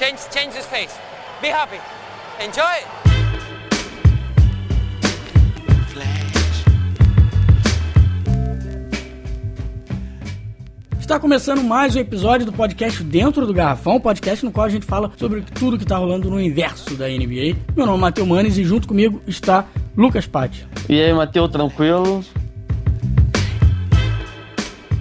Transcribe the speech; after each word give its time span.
Change, 0.00 0.18
change 0.32 0.56
his 0.56 0.64
face. 0.64 0.98
Be 1.42 1.48
happy. 1.48 1.78
Enjoy. 2.42 2.64
Está 10.98 11.20
começando 11.20 11.62
mais 11.62 11.94
um 11.96 11.98
episódio 11.98 12.46
do 12.46 12.52
podcast 12.54 13.04
Dentro 13.04 13.46
do 13.46 13.52
Garrafão, 13.52 14.00
podcast 14.00 14.42
no 14.42 14.50
qual 14.50 14.64
a 14.64 14.70
gente 14.70 14.86
fala 14.86 15.12
sobre 15.18 15.42
tudo 15.42 15.76
que 15.76 15.84
está 15.84 15.98
rolando 15.98 16.30
no 16.30 16.36
universo 16.36 16.94
da 16.94 17.06
NBA. 17.06 17.58
Meu 17.76 17.84
nome 17.84 17.98
é 17.98 18.00
Matheus 18.00 18.26
Manes 18.26 18.56
e 18.56 18.64
junto 18.64 18.88
comigo 18.88 19.20
está 19.26 19.66
Lucas 19.94 20.26
Patti. 20.26 20.66
E 20.88 20.98
aí, 20.98 21.12
Matheus, 21.12 21.50
tranquilo? 21.50 22.24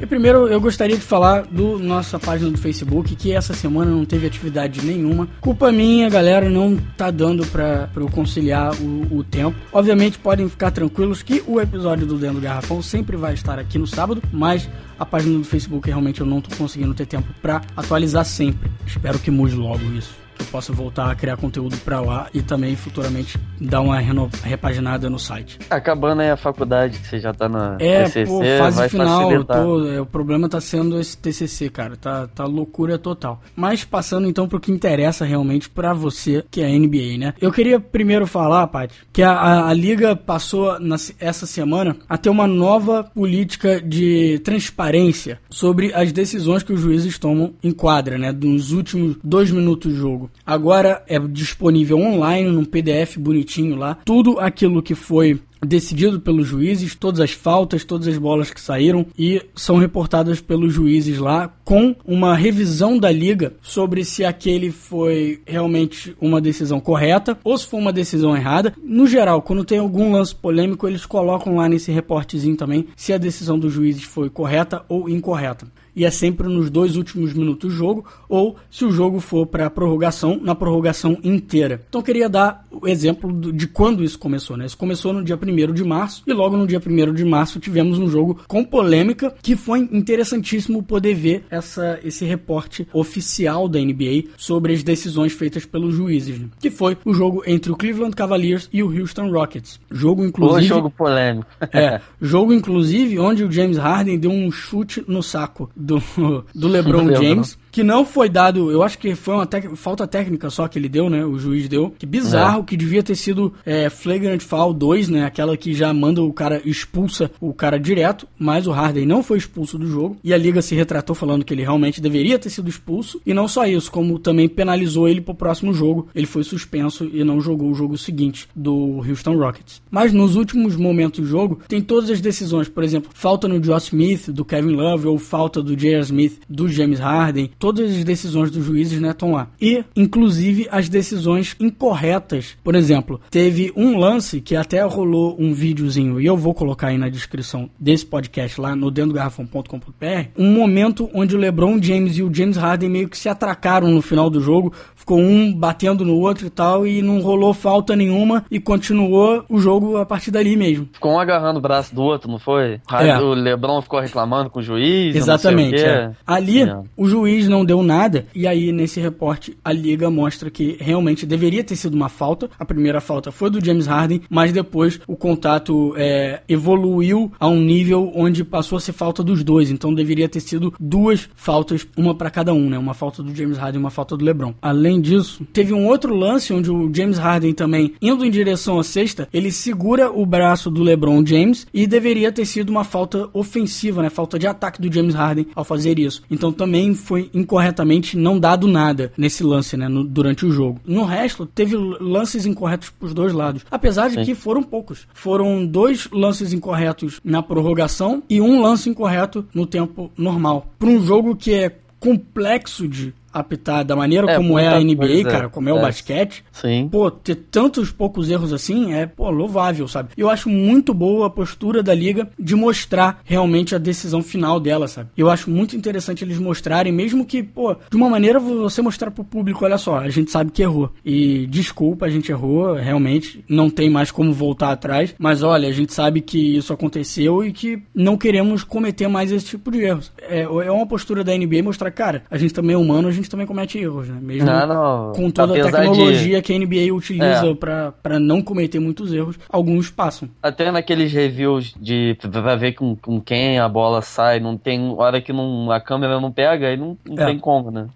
Primeiro 0.10 0.48
eu 0.48 0.60
gostaria 0.60 0.98
de 0.98 1.04
falar 1.04 1.44
do 1.44 1.78
nossa 1.78 2.18
página 2.18 2.50
do 2.50 2.57
Facebook, 2.57 3.16
que 3.16 3.32
essa 3.32 3.54
semana 3.54 3.92
não 3.92 4.04
teve 4.05 4.25
atividade 4.25 4.84
nenhuma. 4.84 5.28
Culpa 5.39 5.71
minha, 5.71 6.10
galera, 6.10 6.50
não 6.50 6.75
tá 6.97 7.11
dando 7.11 7.46
pra, 7.46 7.88
pra 7.93 8.02
eu 8.02 8.10
conciliar 8.10 8.74
o, 8.82 9.19
o 9.19 9.24
tempo. 9.24 9.56
Obviamente 9.71 10.18
podem 10.18 10.50
ficar 10.50 10.71
tranquilos 10.71 11.21
que 11.21 11.43
o 11.46 11.61
episódio 11.61 12.07
do 12.07 12.18
Dentro 12.18 12.38
do 12.38 12.42
Garrafão 12.42 12.82
sempre 12.82 13.16
vai 13.16 13.36
estar 13.36 13.60
aqui 13.60 13.78
no 13.78 13.86
sábado, 13.86 14.19
mas 14.32 14.68
a 14.97 15.06
página 15.06 15.38
do 15.38 15.43
Facebook 15.43 15.88
realmente 15.88 16.21
eu 16.21 16.28
não 16.28 16.41
tô 16.41 16.55
conseguindo 16.55 16.96
ter 16.96 17.05
tempo 17.05 17.28
pra 17.39 17.61
atualizar 17.78 18.25
sempre. 18.25 18.71
Espero 18.88 19.19
que 19.19 19.30
mude 19.30 19.55
logo 19.55 19.83
isso 19.91 20.29
eu 20.39 20.46
possa 20.48 20.71
voltar 20.74 21.11
a 21.11 21.16
criar 21.16 21.38
conteúdo 21.38 21.78
para 21.78 22.00
lá 22.00 22.28
e 22.34 22.42
também 22.42 22.75
futuramente 22.75 23.39
dar 23.60 23.82
uma 23.82 24.00
repaginada 24.00 25.10
no 25.10 25.20
site. 25.20 25.60
Acabando 25.70 26.21
aí 26.21 26.30
a 26.30 26.38
faculdade, 26.38 27.00
que 27.00 27.07
você 27.07 27.20
já 27.20 27.34
tá 27.34 27.50
na 27.50 27.78
é, 27.80 28.04
TCC, 28.04 28.25
pô, 28.25 28.42
fase 28.57 28.89
final, 28.89 29.44
tô, 29.44 29.88
é, 29.88 30.02
o 30.02 30.06
problema 30.06 30.47
tá 30.47 30.61
sendo 30.61 31.00
esse 31.00 31.18
TCC, 31.18 31.70
cara, 31.70 31.96
tá, 31.96 32.28
tá 32.28 32.45
loucura 32.45 32.97
total. 32.97 33.42
Mas 33.56 33.83
passando 33.83 34.28
então 34.28 34.47
pro 34.47 34.59
que 34.59 34.72
interessa 34.72 35.25
realmente 35.25 35.70
para 35.70 35.94
você, 35.94 36.44
que 36.50 36.61
é 36.61 36.66
a 36.66 36.69
NBA, 36.69 37.17
né? 37.17 37.33
Eu 37.42 37.52
queria 37.52 37.80
primeiro 37.80 38.25
falar, 38.25 38.67
Paty, 38.67 38.95
que 39.11 39.22
a, 39.22 39.31
a, 39.31 39.69
a 39.69 39.73
liga 39.73 40.16
passou 40.16 40.80
na, 40.80 40.95
essa 41.19 41.45
semana 41.45 41.97
a 42.08 42.17
ter 42.17 42.30
uma 42.30 42.47
nova 42.47 43.03
política 43.03 43.81
de 43.81 44.39
transparência 44.39 45.39
sobre 45.50 45.94
as 45.94 46.11
decisões 46.11 46.63
que 46.63 46.73
os 46.73 46.80
juízes 46.80 47.17
tomam 47.17 47.53
em 47.63 47.72
quadra, 47.72 48.17
né? 48.17 48.31
Nos 48.31 48.72
últimos 48.72 49.17
dois 49.23 49.52
minutos 49.52 49.94
do 49.94 50.00
jogo. 50.00 50.28
Agora 50.45 51.03
é 51.08 51.19
disponível 51.19 51.99
online, 51.99 52.49
num 52.49 52.66
PDF 52.66 53.17
bonitinho 53.17 53.75
lá, 53.75 53.97
tudo 54.03 54.39
aquilo 54.39 54.81
que 54.81 54.95
foi 54.95 55.39
decidido 55.66 56.19
pelos 56.19 56.47
juízes, 56.47 56.95
todas 56.95 57.19
as 57.19 57.31
faltas, 57.31 57.83
todas 57.83 58.08
as 58.08 58.17
bolas 58.17 58.52
que 58.52 58.61
saíram 58.61 59.05
e 59.17 59.41
são 59.55 59.77
reportadas 59.77 60.39
pelos 60.39 60.73
juízes 60.73 61.17
lá 61.17 61.53
com 61.63 61.95
uma 62.05 62.35
revisão 62.35 62.97
da 62.97 63.11
liga 63.11 63.53
sobre 63.61 64.03
se 64.03 64.23
aquele 64.23 64.72
foi 64.72 65.41
realmente 65.45 66.16
uma 66.19 66.39
decisão 66.39 66.80
correta 66.80 67.38
ou 67.44 67.57
se 67.57 67.67
foi 67.67 67.80
uma 67.80 67.94
decisão 67.94 68.35
errada. 68.35 68.73
No 68.83 69.05
geral, 69.05 69.41
quando 69.41 69.66
tem 69.66 69.80
algum 69.80 70.11
lance 70.11 70.33
polêmico, 70.33 70.88
eles 70.88 71.05
colocam 71.05 71.55
lá 71.55 71.67
nesse 71.67 71.91
reportezinho 71.91 72.55
também 72.55 72.88
se 72.95 73.13
a 73.13 73.17
decisão 73.17 73.59
dos 73.59 73.73
juízes 73.73 74.03
foi 74.03 74.30
correta 74.30 74.83
ou 74.88 75.09
incorreta 75.09 75.67
e 76.00 76.05
é 76.05 76.09
sempre 76.09 76.47
nos 76.47 76.69
dois 76.69 76.95
últimos 76.95 77.33
minutos 77.33 77.73
do 77.73 77.78
jogo, 77.78 78.05
ou 78.30 78.55
se 78.72 78.86
o 78.86 78.92
jogo 78.92 79.19
for 79.19 79.45
para 79.45 79.66
a 79.66 79.69
prorrogação, 79.69 80.39
na 80.41 80.56
prorrogação 80.56 81.17
inteira. 81.22 81.81
Então 81.89 82.00
eu 82.00 82.06
queria 82.06 82.30
dar 82.30 82.66
o 82.72 82.88
exemplo 82.88 83.33
de 83.52 83.67
quando 83.67 84.02
isso 84.02 84.17
começou, 84.17 84.56
né? 84.56 84.66
Isso 84.66 84.78
começou 84.78 85.11
no 85.11 85.22
dia 85.22 85.36
1 85.38 85.73
de 85.73 85.83
março, 85.83 86.23
e 86.25 86.31
logo 86.31 86.56
no 86.56 86.66
dia 86.66 86.80
1 86.80 87.14
de 87.14 87.25
março 87.25 87.59
tivemos 87.59 88.00
um 88.00 88.08
jogo 88.08 88.39
com 88.47 88.64
polêmica, 88.64 89.36
que 89.41 89.58
foi 89.58 89.80
interessantíssimo 89.91 90.81
poder 90.81 91.16
ver 91.16 91.44
essa, 91.50 92.00
esse 92.02 92.23
reporte 92.23 92.88
oficial 92.94 93.67
da 93.67 93.78
NBA 93.78 94.30
sobre 94.38 94.72
as 94.72 94.81
decisões 94.81 95.34
feitas 95.34 95.66
pelos 95.66 95.95
juízes, 95.95 96.39
né? 96.39 96.47
que 96.61 96.69
foi 96.69 96.95
o 97.03 97.13
jogo 97.13 97.44
entre 97.45 97.73
o 97.73 97.75
Cleveland 97.75 98.16
Cavaliers 98.16 98.69
e 98.72 98.81
o 98.81 98.88
Houston 98.88 99.30
Rockets. 99.30 99.81
Jogo 99.91 100.23
inclusive... 100.23 100.63
O 100.63 100.67
jogo 100.67 100.89
polêmico. 100.89 101.45
é, 101.73 102.00
jogo 102.22 102.53
inclusive 102.53 103.19
onde 103.19 103.44
o 103.44 103.52
James 103.52 103.78
Harden 103.78 104.18
deu 104.18 104.31
um 104.31 104.50
chute 104.50 105.03
no 105.06 105.22
saco 105.22 105.69
do, 105.89 106.45
do 106.53 106.67
LeBron 106.69 107.07
James 107.19 107.57
que 107.72 107.84
não 107.84 108.06
foi 108.06 108.30
dado, 108.30 108.72
eu 108.72 108.84
acho 108.84 108.97
que 108.97 109.16
foi 109.16 109.35
uma 109.35 109.47
falta 109.75 110.07
técnica 110.07 110.50
só 110.50 110.68
que 110.68 110.78
ele 110.78 110.90
deu, 110.90 111.09
né? 111.09 111.25
O 111.25 111.38
juiz 111.38 111.68
deu. 111.68 111.94
Que 111.97 112.06
bizarro, 112.06 112.62
é. 112.62 112.63
que 112.63 112.78
devia 112.78 113.03
ter 113.03 113.16
sido 113.16 113.53
é, 113.66 113.90
Flagrant 113.90 114.41
Foul 114.41 114.74
2, 114.74 115.09
né? 115.09 115.25
Aquela 115.25 115.56
que 115.56 115.74
já 115.74 115.94
manda 115.94 116.22
o 116.22 116.31
cara, 116.34 116.62
expulsa 116.66 117.31
o 117.40 117.53
cara 117.53 117.79
direto, 117.79 118.28
mas 118.38 118.68
o 118.68 118.72
Harden 118.72 119.06
não 119.06 119.24
foi 119.24 119.38
expulso 119.38 119.78
do 119.78 119.88
jogo. 119.88 120.18
E 120.24 120.34
a 120.34 120.38
liga 120.38 120.62
se 120.62 120.75
retratou 120.75 121.16
falando 121.16 121.46
que 121.46 121.53
ele 121.53 121.62
realmente 121.62 122.02
deveria 122.02 122.40
ter 122.40 122.50
sido 122.50 122.69
expulso. 122.69 123.22
E 123.25 123.34
não 123.34 123.47
só 123.47 123.66
isso, 123.66 123.91
como 123.91 124.19
também 124.19 124.47
penalizou 124.47 125.08
ele 125.08 125.22
pro 125.22 125.35
próximo 125.35 125.74
jogo. 125.74 126.08
Ele 126.16 126.25
foi 126.25 126.44
suspenso 126.44 127.09
e 127.12 127.24
não 127.24 127.41
jogou 127.41 127.69
o 127.69 127.75
jogo 127.75 127.97
seguinte 127.97 128.47
do 128.56 129.03
Houston 129.08 129.38
Rockets. 129.38 129.81
Mas 129.90 130.13
nos 130.13 130.35
últimos 130.35 130.75
momentos 130.75 131.19
do 131.19 131.25
jogo, 131.25 131.59
tem 131.68 131.81
todas 131.81 132.09
as 132.09 132.22
decisões, 132.22 132.68
por 132.68 132.84
exemplo, 132.84 133.09
falta 133.13 133.47
no 133.47 133.59
Josh 133.59 133.85
Smith, 133.85 134.29
do 134.29 134.46
Kevin 134.46 134.75
Love, 134.75 135.08
ou 135.08 135.18
falta 135.18 135.62
do 135.62 135.75
J.R. 135.75 136.02
Smith, 136.02 136.40
do 136.50 136.68
James 136.68 137.00
Harden 137.00 137.50
todas 137.59 137.92
as 137.92 138.03
decisões 138.03 138.50
dos 138.50 138.66
juízes 138.66 139.00
né, 139.02 139.09
estão 139.09 139.34
lá. 139.34 139.50
E, 139.62 139.84
inclusive, 139.96 140.68
as 140.72 140.88
decisões 140.90 141.56
incorretas. 141.59 142.58
Por 142.64 142.74
exemplo, 142.74 143.20
teve 143.30 143.72
um 143.75 143.97
lance 143.97 144.40
que 144.42 144.56
até 144.56 144.81
rolou 144.84 145.36
um 145.38 145.53
videozinho, 145.53 146.20
e 146.22 146.25
eu 146.25 146.38
vou 146.38 146.53
colocar 146.53 146.88
aí 146.88 146.97
na 146.97 147.09
descrição 147.09 147.70
desse 147.78 148.06
podcast 148.06 148.59
lá 148.59 148.75
no 148.75 148.90
dendogarrafão.com.br, 148.90 150.30
um 150.38 150.52
momento 150.53 151.09
onde 151.14 151.36
o 151.36 151.40
LeBron 151.40 151.81
James 151.81 152.18
e 152.18 152.24
o 152.24 152.34
James 152.34 152.56
Harden 152.58 152.90
meio 152.90 153.09
que 153.09 153.18
se 153.18 153.28
atracaram 153.28 153.90
no 153.90 154.02
final 154.02 154.30
do 154.30 154.40
jogo, 154.40 154.74
ficou 154.96 155.20
um 155.20 155.53
batendo 155.53 156.06
no 156.06 156.16
outro 156.16 156.47
e 156.47 156.50
tal, 156.50 156.88
e 156.88 157.02
não 157.02 157.20
rolou 157.20 157.53
falta 157.53 157.96
nenhuma, 157.96 158.46
e 158.50 158.59
continuou 158.59 159.44
o 159.50 159.59
jogo 159.59 159.97
a 159.97 160.06
partir 160.06 160.31
dali 160.31 160.56
mesmo. 160.56 160.88
Ficou 160.94 161.12
um 161.14 161.20
agarrando 161.20 161.59
o 161.59 161.62
braço 161.62 161.94
do 161.94 162.02
outro, 162.02 162.31
não 162.31 162.40
foi? 162.40 162.80
É. 162.91 163.18
O 163.20 163.34
LeBron 163.34 163.81
ficou 163.81 164.00
reclamando 164.00 164.50
com 164.50 164.59
o 164.59 164.64
juiz, 164.64 165.16
Exatamente. 165.16 165.84
É. 165.84 166.12
Ali, 166.26 166.62
É. 166.62 166.78
o 166.96 167.08
juiz 167.08 167.48
não 167.49 167.65
deu 167.65 167.83
nada, 167.83 168.25
e 168.33 168.47
aí 168.47 168.71
nesse 168.71 168.99
reporte 168.99 169.57
a 169.63 169.73
liga 169.73 170.09
mostra 170.09 170.49
que 170.49 170.77
realmente 170.79 171.25
deveria 171.25 171.63
ter 171.63 171.75
sido 171.75 171.93
uma 171.93 172.09
falta. 172.09 172.49
A 172.57 172.65
primeira 172.65 173.01
falta 173.01 173.31
foi 173.31 173.49
do 173.49 173.63
James 173.63 173.87
Harden, 173.87 174.21
mas 174.29 174.51
depois 174.51 174.99
o 175.07 175.15
contato 175.15 175.93
é, 175.97 176.41
evoluiu 176.47 177.31
a 177.39 177.47
um 177.47 177.59
nível 177.59 178.11
onde 178.15 178.43
passou 178.43 178.77
a 178.77 178.81
ser 178.81 178.93
falta 178.93 179.23
dos 179.23 179.43
dois. 179.43 179.71
Então 179.71 179.93
deveria 179.93 180.29
ter 180.29 180.39
sido 180.39 180.73
duas 180.79 181.29
faltas, 181.35 181.87
uma 181.97 182.15
para 182.15 182.29
cada 182.29 182.53
um, 182.53 182.69
né? 182.69 182.77
Uma 182.77 182.93
falta 182.93 183.23
do 183.23 183.35
James 183.35 183.57
Harden 183.57 183.79
e 183.79 183.83
uma 183.83 183.89
falta 183.89 184.16
do 184.16 184.23
LeBron. 184.23 184.53
Além 184.61 185.01
disso, 185.01 185.45
teve 185.51 185.73
um 185.73 185.87
outro 185.87 186.13
lance 186.13 186.53
onde 186.53 186.71
o 186.71 186.93
James 186.93 187.17
Harden 187.17 187.53
também, 187.53 187.93
indo 188.01 188.25
em 188.25 188.31
direção 188.31 188.79
à 188.79 188.83
cesta, 188.83 189.27
ele 189.33 189.51
segura 189.51 190.11
o 190.11 190.25
braço 190.25 190.69
do 190.69 190.83
LeBron 190.83 191.25
James 191.25 191.67
e 191.73 191.87
deveria 191.87 192.31
ter 192.31 192.45
sido 192.45 192.69
uma 192.69 192.83
falta 192.83 193.29
ofensiva, 193.33 194.01
né? 194.01 194.09
Falta 194.09 194.37
de 194.37 194.47
ataque 194.47 194.81
do 194.81 194.93
James 194.93 195.16
Harden 195.16 195.47
ao 195.55 195.63
fazer 195.63 195.99
isso. 195.99 196.23
Então 196.29 196.51
também 196.51 196.93
foi 196.93 197.29
incorretamente 197.39 198.17
não 198.17 198.39
dado 198.39 198.67
nada 198.67 199.11
nesse 199.17 199.44
lance, 199.44 199.75
né, 199.77 199.88
no, 199.88 200.03
durante 200.03 200.45
o 200.45 200.51
jogo. 200.51 200.79
No 200.85 201.03
resto, 201.03 201.45
teve 201.45 201.75
lances 201.75 202.45
incorretos 202.45 202.89
pros 202.89 203.13
dois 203.13 203.33
lados. 203.33 203.66
Apesar 203.69 204.09
de 204.09 204.16
Sim. 204.16 204.23
que 204.25 204.35
foram 204.35 204.61
poucos. 204.61 205.07
Foram 205.13 205.66
dois 205.66 206.07
lances 206.11 206.53
incorretos 206.53 207.19
na 207.23 207.41
prorrogação 207.41 208.23
e 208.29 208.41
um 208.41 208.61
lance 208.61 208.89
incorreto 208.89 209.45
no 209.53 209.66
tempo 209.66 210.11
normal. 210.17 210.73
Para 210.78 210.89
um 210.89 211.01
jogo 211.01 211.35
que 211.35 211.53
é 211.53 211.75
complexo 211.99 212.88
de 212.88 213.13
apitar 213.34 213.84
da 213.84 213.95
maneira 213.95 214.31
É, 214.31 214.35
como 214.35 214.57
é 214.57 214.67
a 214.67 214.79
NBA, 214.79 215.23
cara, 215.29 215.50
como 215.50 215.69
é, 215.69 215.73
o 215.73 215.78
É. 215.78 215.81
basquete, 215.81 216.44
Sim. 216.51 216.88
pô, 216.91 217.09
ter 217.12 217.35
tantos 217.35 217.91
poucos 217.91 218.29
erros 218.29 218.51
assim 218.53 218.94
é, 218.94 219.06
pô, 219.06 219.29
louvável, 219.29 219.88
sabe? 219.88 220.09
Eu 220.17 220.29
acho 220.29 220.50
muito 220.50 220.94
boa 220.94 221.28
a 221.28 221.29
postura 221.29 221.81
da 221.84 221.94
liga 221.94 222.29
de 222.38 222.56
mostrar 222.56 223.22
realmente 223.23 223.75
a 223.75 223.78
decisão 223.78 224.22
final 224.22 224.59
dela, 224.59 224.88
sabe? 224.88 225.09
Eu 225.17 225.29
acho 225.29 225.50
muito 225.50 225.75
interessante 225.75 226.23
eles 226.23 226.38
mostrarem, 226.38 226.91
mesmo 226.91 227.25
que, 227.25 227.41
pô, 227.44 227.75
de 227.90 227.95
uma 227.95 228.09
maneira 228.09 228.40
você 228.40 228.81
mostrar 228.81 229.12
pro 229.12 229.23
público, 229.23 229.66
olha 229.66 229.78
só, 229.78 229.97
a 229.97 230.09
gente 230.09 230.31
sabe 230.31 230.51
que 230.51 230.61
errou. 230.61 230.91
E 231.05 231.46
desculpa, 231.47 232.05
a 232.05 232.09
gente 232.09 232.31
errou, 232.31 232.73
realmente, 232.76 233.43
não 233.47 233.70
tem 233.70 233.90
mais 233.90 234.11
como 234.11 234.34
voltar 234.34 234.72
atrás, 234.72 235.14
mas 235.17 235.43
olha, 235.43 235.67
a 235.67 235.72
gente 235.72 235.93
sabe 235.93 236.22
que 236.22 236.58
isso 236.58 236.73
aconteceu 236.73 237.43
e 237.43 237.52
que 237.52 237.81
não 237.93 238.17
queremos 238.17 238.64
cometer 238.64 239.08
mais 239.08 239.31
esse 239.31 239.46
tipo 239.46 239.72
de 239.72 239.79
erros. 239.81 240.11
É, 240.22 240.41
é 240.41 240.72
uma 240.72 240.85
postura 240.87 241.23
da 241.23 241.35
NBA 241.35 241.64
mostrar, 241.64 241.91
cara, 241.91 242.23
a 242.29 242.37
gente 242.37 242.53
também 242.53 242.73
é 242.73 242.78
humano, 242.78 243.08
a 243.08 243.11
gente 243.11 243.18
também 243.27 243.47
comete 243.47 243.77
erros, 243.79 244.07
né? 244.07 244.19
Mesmo 244.21 244.45
Não, 244.45 244.67
não. 244.67 245.11
com 245.13 245.31
toda 245.31 245.53
a 245.53 245.61
Apesar 245.61 245.79
tecnologia 245.81 246.41
que 246.41 246.53
a 246.53 246.57
NBA 246.59 246.93
utiliza 246.93 247.47
É. 247.47 247.53
pra 247.55 247.91
para 247.91 248.19
não 248.19 248.41
cometer 248.41 248.79
muitos 248.79 249.11
erros, 249.11 249.37
alguns 249.49 249.89
passam. 249.89 250.29
Até 250.41 250.71
naqueles 250.71 251.11
reviews 251.11 251.73
de 251.79 252.16
vai 252.31 252.55
ver 252.57 252.73
com, 252.73 252.95
com 252.95 253.19
quem 253.19 253.59
a 253.59 253.67
bola 253.67 254.01
sai, 254.01 254.39
não 254.39 254.55
tem 254.57 254.93
hora 254.97 255.19
que 255.19 255.33
não, 255.33 255.71
a 255.71 255.81
câmera 255.81 256.19
não 256.21 256.31
pega, 256.31 256.68
aí 256.68 256.77
não, 256.77 256.95
não 257.06 257.21
É. 257.21 257.25
tem 257.25 257.39
como, 257.39 257.71
né? 257.71 257.88